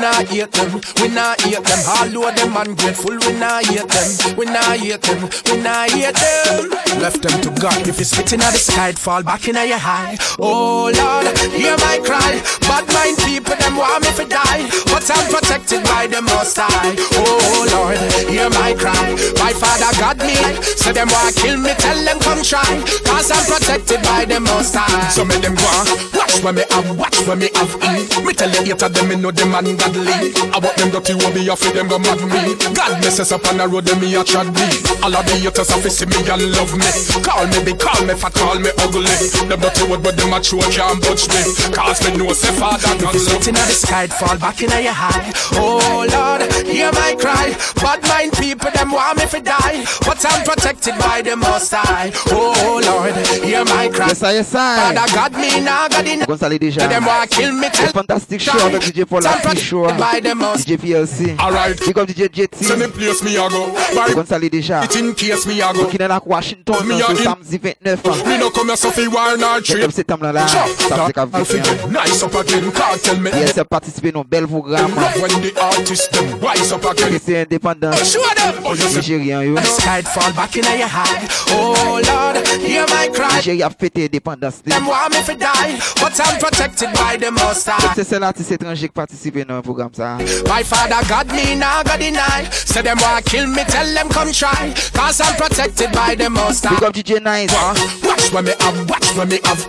[0.04, 1.80] Not hate them, we not hate them.
[1.88, 4.36] All of them ungrateful, we not hate them.
[4.36, 6.68] We not hate them, we not hate them.
[7.00, 7.88] Left them to God.
[7.88, 10.18] If it's spitting at the sky, fall back in your high.
[10.38, 11.26] Oh Lord,
[11.56, 12.36] hear my cry.
[12.68, 14.68] Bad mind people, them want me to die.
[14.92, 16.92] But I'm protected by the most high.
[17.24, 17.96] Oh Lord,
[18.28, 19.16] hear my cry.
[19.40, 20.34] My father got me.
[20.62, 22.62] So them want kill me, tell them come try.
[23.04, 25.08] Cause I'm protected by the most high.
[25.10, 25.86] So make them on.
[26.14, 28.10] Watch when me have, watch when me have eat.
[28.22, 30.34] Me tell the hater them, me know them ungodly.
[30.54, 32.54] I want them dirty, will be off them go mad me.
[32.74, 34.66] God bless us up on the road, them me a trod me.
[35.02, 36.88] All of the haters have to see me and love me.
[37.24, 39.10] Call me big, call me fat, call me ugly.
[39.48, 41.42] Them dirty word, but them a true can't budge me.
[41.74, 43.42] Cause me know say father God love.
[43.42, 45.32] Sitting at the sky, fall back in your high.
[45.58, 47.56] Oh Lord, hear my cry.
[47.80, 49.63] Bad mind people, them want me to die.
[50.04, 52.12] But I'm protected by the most high.
[52.30, 54.08] Oh Lord, hear my cry.
[54.08, 54.94] Yes, I, yes, I.
[54.94, 56.20] Father God, me now God in.
[56.58, 56.88] Déjà.
[56.88, 59.86] Them want kill me, tell Fantastic show avec DJ Paul Happy Show.
[59.98, 60.66] by the most.
[60.68, 61.38] DJ PLC.
[61.40, 61.78] Alright.
[61.80, 62.64] Big up DJ JT.
[62.64, 63.72] Send me place me a go.
[63.94, 64.84] By déjà.
[64.84, 65.86] it in case me a go.
[65.86, 66.86] Kinenak Washington.
[66.86, 68.28] Me in- samedi 29.
[68.28, 69.90] Me no come here so fi war nor trip.
[69.92, 70.46] Septembre là.
[70.46, 71.44] Samedi That I 21.
[71.44, 72.72] feel nice up again.
[72.72, 73.30] Can't tell me.
[73.30, 74.92] Yes, participer dans bel programme.
[75.20, 77.18] When the artist them rise up again.
[77.24, 77.92] C'est indépendant.
[78.04, 78.54] Show them.
[78.64, 78.96] Oh, you see.
[78.98, 79.54] Nigérian yo.
[79.54, 81.26] The sky fall back in your high.
[81.50, 83.28] Oh Lord, hear my cry.
[83.36, 84.62] Nigeria a fêté indépendance.
[84.62, 87.94] Them want me to die, but I'm protected by the most high.
[87.94, 90.18] C'est seul artiste étranger qui participe dans un programme ça.
[90.18, 90.22] Ah.
[90.46, 92.48] My father got me, now God deny.
[92.50, 94.72] Say them want kill me, tell them come try.
[94.92, 96.74] Cause I'm protected by the most high.
[96.74, 97.52] Big up DJ Nice.
[97.54, 98.13] Ah.
[98.24, 99.60] Watch when me have, watch when me have.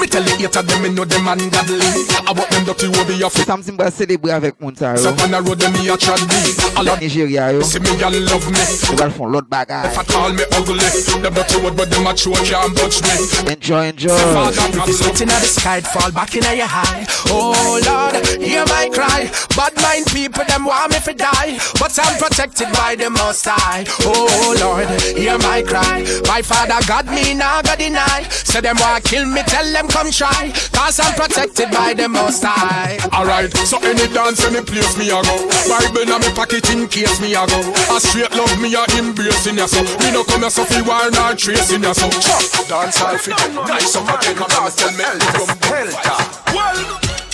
[0.00, 1.84] Me tell the hater them, me know them ungodly.
[2.24, 3.34] I want them dirty will be off.
[3.36, 4.96] Samedi m'a célébrer avec moun sa.
[4.96, 6.56] So on the road, them me a trod me.
[6.76, 7.60] All of Nigeria yo.
[7.60, 8.58] see me, you love me.
[8.90, 9.92] Ils vont faire l'autre bagarre.
[9.92, 10.88] If I call me ugly,
[11.20, 13.52] them dirty word, but them a true can't budge me.
[13.52, 14.16] Enjoy, enjoy.
[14.16, 17.04] If it's sitting at the sky, fall back in your high.
[17.28, 19.28] Oh Lord, hear my cry.
[19.52, 21.60] Bad mind people, them want me to die.
[21.76, 23.84] But I'm protected by the most high.
[24.00, 26.08] Oh Lord, hear my cry.
[26.24, 28.22] My father got me, now God deny.
[28.30, 30.52] Say them want kill me, tell them come try.
[30.72, 32.98] Cause I'm protected by the most high.
[33.10, 35.34] Alright, so any dance, any place me a go.
[35.66, 37.58] Bible in me pocket in case me a go.
[37.90, 39.82] A straight love me a embracing ya so.
[39.98, 42.08] Me no come here so fi war nor tracing ya so.
[42.22, 43.66] Chop, dance all fi them.
[43.66, 45.04] Nice up again, come tell me
[45.34, 46.16] from Delta.
[46.54, 46.78] Well,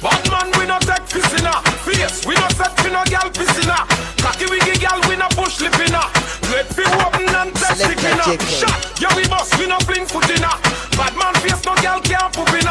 [0.01, 1.61] bad man we no take piscina.
[1.85, 3.85] Face we no set fi no gal piscina.
[4.23, 6.14] Cocky wiggy gal we no push lipina.
[6.74, 10.51] Fi open and test check, Shot, yeah we bust we no fling foot inna.
[10.96, 12.64] Bad man face no gal can't poop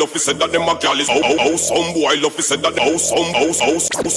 [0.00, 1.08] love to say that them a gal is.
[1.10, 2.74] Oh, oh, oh, some boy love to say that.
[2.80, 4.16] Oh, some, oh, oh, oh,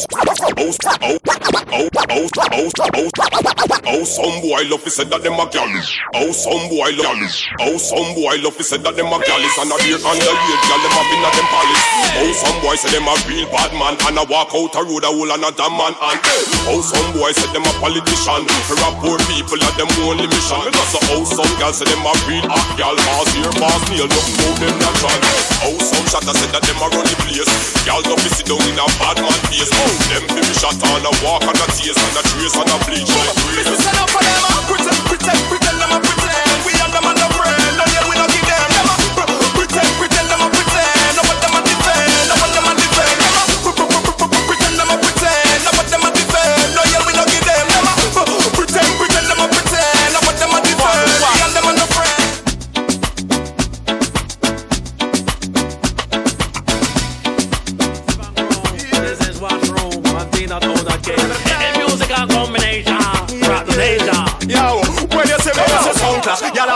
[0.56, 0.72] oh,
[1.04, 3.53] oh, oh, oh, oh, oh, oh,
[3.88, 5.90] oh, some boy love to say that them a gal is.
[6.16, 7.20] Oh, some boy love.
[7.64, 9.56] Oh, some boy love to say that them a gal is.
[9.60, 11.84] And a beer underage gal them a been a them palace.
[12.24, 15.04] Oh, some boy say them a real bad man and a walk out a road
[15.04, 16.20] a hole and a damn man and.
[16.20, 18.44] Eh, oh, some boy say them a politician.
[18.70, 20.64] For a poor people at them only mission.
[20.64, 22.96] Because oh, some gal say them a real hot gal.
[22.96, 25.20] Pass here, pass nail, nothing about them natural.
[25.68, 27.52] Oh, some shatter say that them a run the place.
[27.84, 29.72] Gal don't sit down in a bad man face.
[29.72, 32.78] Oh, them be shot on a walk and a taste and a trace and a
[32.88, 33.44] bleach like
[34.68, 36.23] pretend, pretend, pretend I'm a pretend.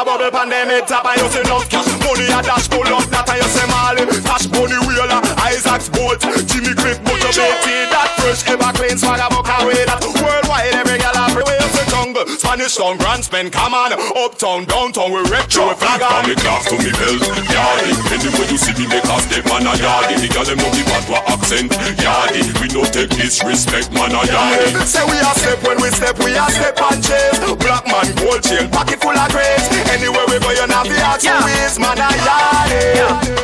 [0.08, 3.60] bubble pandemic tap I use enough cash Money a dash pull up that I use
[3.68, 6.24] Marlin Cash money wheeler Isaac's bolt.
[6.48, 8.48] Jimmy Quick motivated That fresh.
[8.48, 10.00] Ever clean swagger buck away That.
[10.08, 12.26] Worldwide every girl everywhere way you jungle.
[12.28, 13.94] Spanish town, Grand Spend, come on.
[13.94, 16.30] Uptown, downtown, we retro, we flag From on.
[16.30, 19.74] me class to me belt, yardy Anyway you see me make a step, man a
[19.78, 21.72] yardy The gal them know me bad wa accent,
[22.02, 26.18] yardy We no take disrespect, man a yardy Say we a step when we step,
[26.20, 27.40] we a step and chase.
[27.62, 31.24] Black man, gold chain, pocket full of grapes Anywhere we go, you not be ask
[31.24, 31.44] yeah.
[31.45, 33.38] ways, man a yardy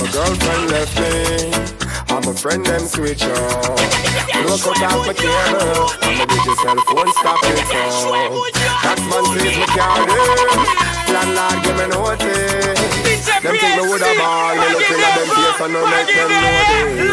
[0.00, 1.69] My girlfriend left me.
[2.10, 3.78] I'm a friend them switch up.
[4.42, 5.86] Look out my table.
[6.02, 8.50] I'm a digital cell phone stop it up.
[8.82, 10.18] Taxman says me do.
[11.14, 13.26] Landlord give me notice.
[13.42, 14.58] Them think me woulda ball.
[14.58, 17.10] Look in at them and no make them know this.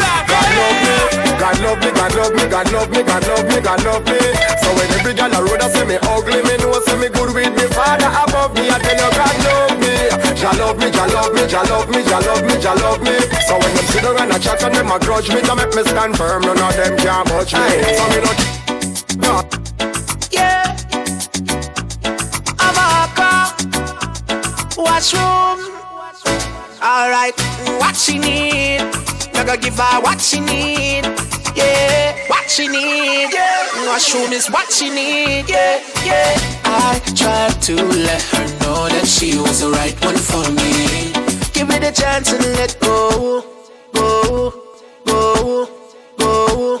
[1.38, 4.18] God love me, God love me, God love me, God love me, God love me.
[4.62, 7.34] So when every girl a road a say me ugly, me know say me good
[7.34, 8.68] with me father above me.
[8.70, 9.94] I tell you God love me.
[10.38, 13.16] Jah love me, Jah love me, Jah love me, Jah love me, Jah love me.
[13.46, 15.74] So when them sit down and a chat and them a grudge me, to make
[15.74, 17.60] me stand firm, none of them can touch me.
[17.96, 18.18] So me
[19.18, 19.46] not.
[20.30, 20.76] Yeah.
[22.58, 23.30] Amaka.
[24.76, 25.57] Washroom.
[26.88, 27.38] Alright,
[27.80, 28.78] what she need?
[29.34, 31.04] Gotta give her what she need.
[31.54, 33.28] Yeah, what she need.
[33.30, 35.50] Yeah, washroom is what she need.
[35.50, 36.38] Yeah, yeah.
[36.64, 41.12] I tried to let her know that she was the right one for me.
[41.52, 43.44] Give me the chance and let go,
[43.92, 44.50] go,
[45.04, 45.68] go,
[46.16, 46.78] go,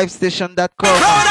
[0.00, 1.29] vibestation.com.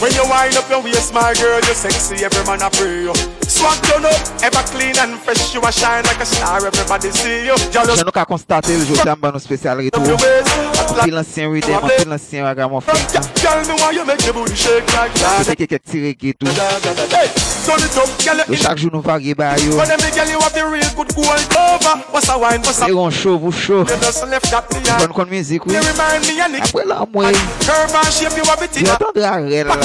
[0.00, 2.24] when you wind up your waist, my girl, you're sexy.
[2.24, 3.14] Every man I pray you.
[3.46, 6.64] Swag turn up, ever clean and fresh, you a shine like a star.
[6.64, 7.56] Everybody see you.
[7.56, 10.02] You Já nunca constatei o jogo também no especial retrô.
[10.02, 10.16] O
[10.96, 12.96] Mwen fil ansyen wide, mwen fil ansyen waga mwen fil
[13.42, 15.36] Gal mi wan yo mek de booty shake like that.
[15.36, 16.48] Mwen teke kek tire ki tou
[17.66, 19.76] Yo chak joun nou vage ba yo.
[22.86, 23.84] E ron show, vou show.
[23.84, 25.80] Kon kon mizik wè
[26.62, 27.34] Apre la mwen
[28.86, 29.76] Yo ton de a rel la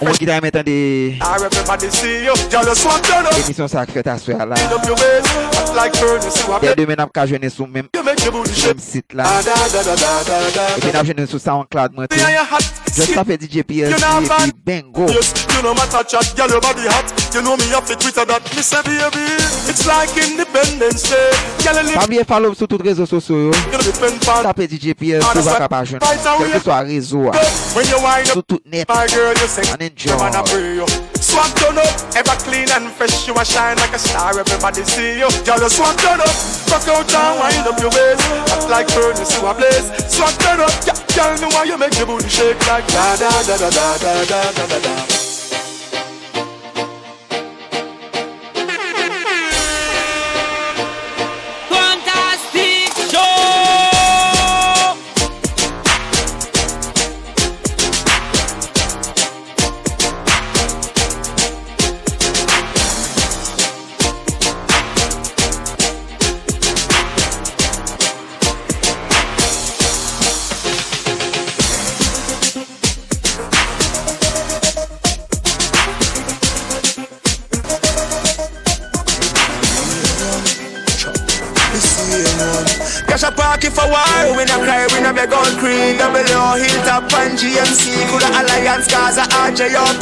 [0.00, 0.78] Mwen ki da yon metan de
[3.40, 4.56] Emisyon sakre ta sou ya la
[6.60, 7.88] Dè demen ap ka jwene sou mèm
[8.80, 12.20] sit la E pen ap jwene sou SoundCloud mwen te
[12.90, 15.06] Just ap e DJ PSP E pi bengo
[15.50, 15.56] bad.
[15.56, 15.56] puis bingo.
[15.56, 17.34] Yes, you know my touch chat, girl, your body hot.
[17.34, 18.42] You know me have to Twitter that.
[18.56, 19.36] Me say, baby,
[19.68, 21.30] it's like Independence Day.
[21.64, 23.36] Girl, you live Pas oublier follow sur tous les réseaux sociaux.
[23.36, 23.50] yo.
[23.50, 26.06] you know, depend on Tape DJ Ah, sur that's va pas joindre.
[26.06, 26.50] right away.
[26.50, 27.18] Quel que soit réseau.
[27.74, 28.46] when you wind Sur up.
[28.46, 28.88] tout net.
[28.88, 29.72] My girl, you sexy.
[29.72, 30.86] And enjoy.
[31.20, 31.86] Swag turn up,
[32.16, 33.28] ever clean and fresh.
[33.28, 34.36] You a shine like a star.
[34.38, 35.28] Everybody see you.
[35.44, 36.34] Girl, you swag turn up.
[36.70, 38.22] Rock out and wind up your waist.
[38.50, 39.90] Act like furnace, you a blaze.
[40.08, 40.72] Swag turn up.
[41.14, 44.24] Girl, me why you make your booty shake like da da da da da da
[44.24, 45.29] da da da.
[84.40, 86.00] When I cry, when I beg on cream.
[86.00, 86.24] Double
[86.56, 90.00] Hilltop and GMC Coulda Alliance, Gaza, RJOP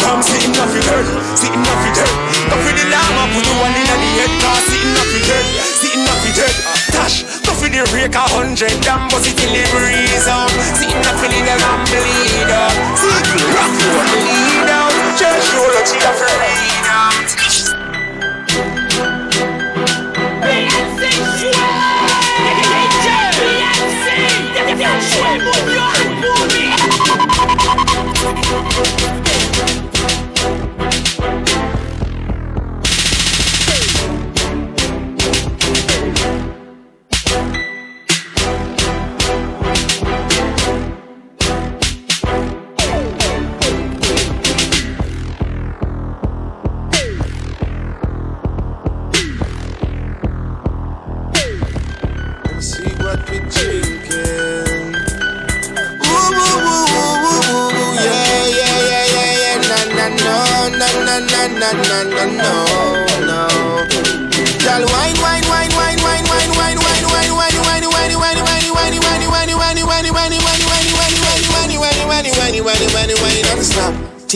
[0.00, 2.14] Come sitting off your dirt, sitting off your dirt
[2.48, 5.46] Go for the llama, put the one in the head Cause sitting off your dirt,
[5.76, 6.56] sitting off your dirt
[6.96, 11.04] Dash, go for the rake a hundred Damn, bust it till it breeze out Sitting
[11.04, 12.96] off in the lamb bleed out um.
[12.96, 14.88] See, rock you on the lead um.
[14.88, 15.20] out um.
[15.20, 16.81] Just show that you have to read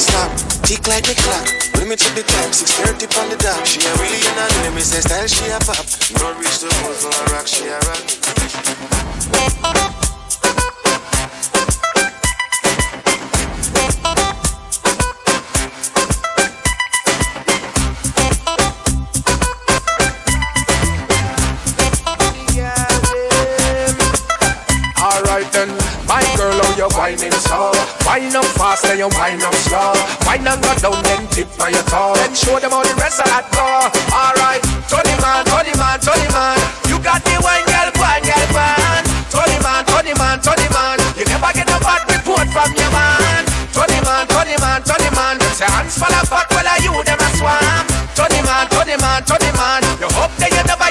[0.00, 0.30] stop.
[0.66, 1.46] Tick like the clock.
[1.74, 3.36] The time, 6.30 on the.
[3.64, 5.84] She a say style, she a pop.
[6.20, 8.94] No reach the post, no rock, she a rock.
[25.54, 25.83] you
[26.94, 27.74] whining so
[28.06, 29.92] Wine up fast, then you wine up slow.
[30.26, 32.14] Wine and go down, then tip on your toe.
[32.14, 33.66] Then show them how the rest of that go.
[34.12, 36.56] Alright, Tony man, Tony man, Tony man.
[36.86, 39.04] You got the wine, girl, wine, girl, wine.
[39.32, 40.98] Tony man, Tony man, Tony man.
[41.18, 43.42] You never get a bad report from your man.
[43.74, 45.40] Tony man, Tony man, Tony man.
[45.58, 49.50] Say hands of fuck, well are you them a swam Tony man, Tony man, Tony
[49.58, 49.82] man.
[49.98, 50.83] You hope that you never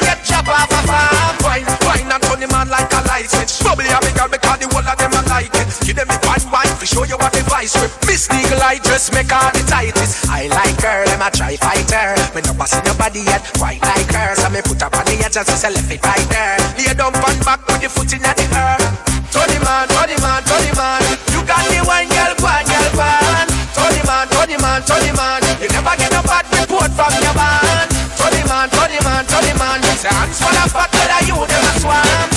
[3.43, 5.67] license Bubble big girl because the whole of them are like it.
[5.83, 7.91] Give them the one wine to show you what the vice with.
[8.07, 10.27] Miss Legal I dress make all the tightest.
[10.31, 13.81] I like her, them a try fight her Me no boss in nobody yet, quite
[13.83, 14.35] like her.
[14.39, 17.15] So me put up on the edge and say left it right there Lay down
[17.15, 18.87] on back with your foot in the earth
[19.33, 21.01] Tony man, Tony man, Tony man.
[21.33, 25.41] You got the wine girl, one girl, one Tony man, Tony man, Tony man.
[25.57, 27.89] You never get a bad report from your man.
[28.13, 29.81] Tony man, Tony man, Tony man.
[29.97, 30.93] Say hands full of fat,
[31.25, 32.32] you them a swam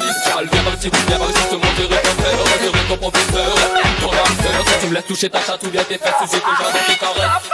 [0.00, 3.54] Charles, viens si tu viens te montrer ton rassurer ton professeur,
[4.00, 4.10] ton
[4.66, 6.98] si tu me laisses toucher ta chatte ou bien tes fesses, j'ai toujours dans tes
[6.98, 7.53] caresses.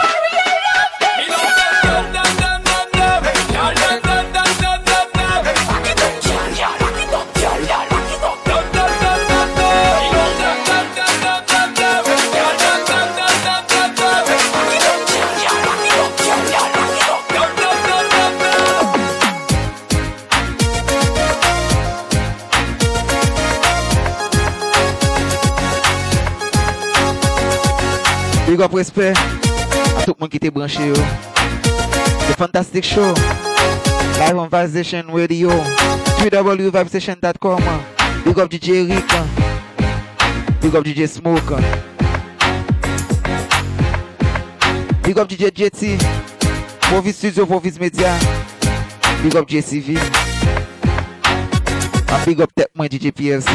[28.51, 29.13] Big up respect
[29.97, 30.85] à tout le monde qui était branché.
[30.85, 30.93] Yo.
[30.93, 33.13] The Fantastic Show.
[34.19, 35.49] Live on Vibe Station Radio.
[36.19, 37.61] www.vibestation.com.
[38.25, 39.05] Big up DJ Rick.
[40.61, 41.61] Big up DJ Smoke.
[45.05, 45.97] Big up DJ Jetty.
[46.91, 48.19] Movis Studio, Movis Media.
[49.23, 49.97] Big up JCV.
[52.09, 53.47] And big up Tech DJ PLC.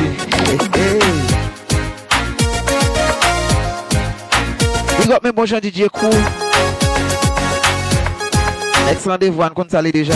[0.47, 1.45] Hey, hey.
[5.05, 6.10] Up mes bons gens DJ Cool.
[8.90, 10.14] Excellent des voix, on compte ça aller déjà.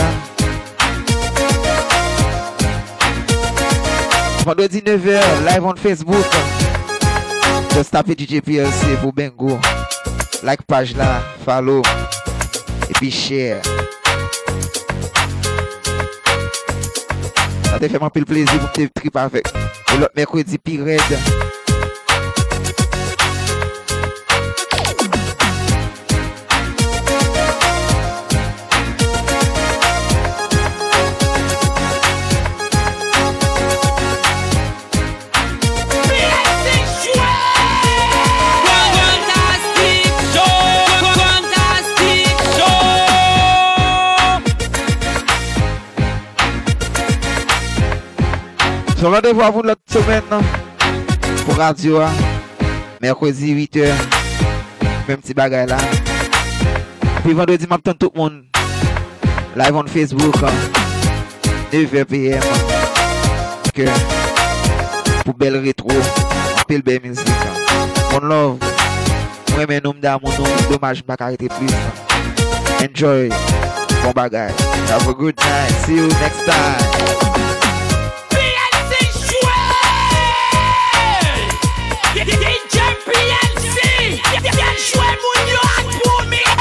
[4.45, 6.25] Vendredi 9h, live on Facebook.
[7.73, 9.57] Just tapez DJ PLC pour Bengo.
[10.43, 11.81] Like page là, follow.
[12.89, 13.61] Et puis share.
[17.65, 19.45] Ça te fait un peu le plaisir pour te trip avec.
[19.87, 20.85] Pour l'autre mercredi, pire.
[49.01, 50.41] So rendez-vous à vous l'autre semaine non?
[51.43, 52.01] pour Radio.
[53.01, 53.89] Mercredi 8h.
[55.07, 55.77] Même petit bagay là.
[57.23, 58.43] Puis vendredi matin tout le monde.
[59.55, 60.35] Live on Facebook.
[61.73, 62.43] 9h PM.
[63.73, 63.87] Que
[65.25, 65.89] pour belle rétro.
[66.67, 67.27] Pile belle musique.
[68.13, 68.57] On love.
[69.55, 71.73] Mwen men noum da moun noum, domaj mba karite plis.
[72.85, 73.29] Enjoy,
[74.03, 74.53] bon bagay.
[74.93, 77.60] Have a good night, see you next time.
[84.11, 86.60] Yen chwe moun yo ak pull me.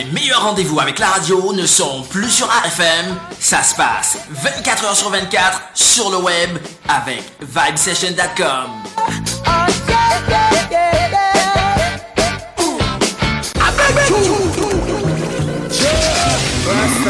[0.00, 4.96] Les meilleurs rendez-vous avec la radio ne sont plus sur AFM, ça se passe 24h
[4.96, 6.56] sur 24 sur le web
[6.88, 8.70] avec vibesession.com.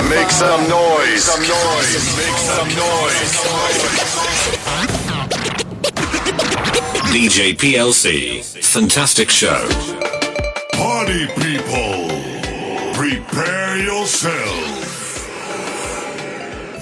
[0.08, 1.22] Make some noise.
[1.22, 2.16] Some noise.
[2.16, 3.36] Make some noise.
[7.12, 8.42] DJ PLC.
[8.64, 9.68] Fantastic show.
[10.72, 12.19] Party people,
[13.40, 14.84] prepare yourself.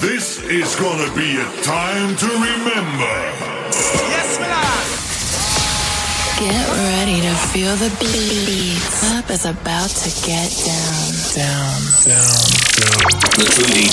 [0.01, 3.33] This is gonna be a time to remember.
[4.11, 4.87] Yes, Milan.
[6.41, 8.81] Get ready to feel the beat.
[8.99, 11.13] Club is about to get down.
[11.39, 11.81] Down,
[12.11, 12.43] down,
[12.79, 13.03] down.
[13.39, 13.87] The True DJ.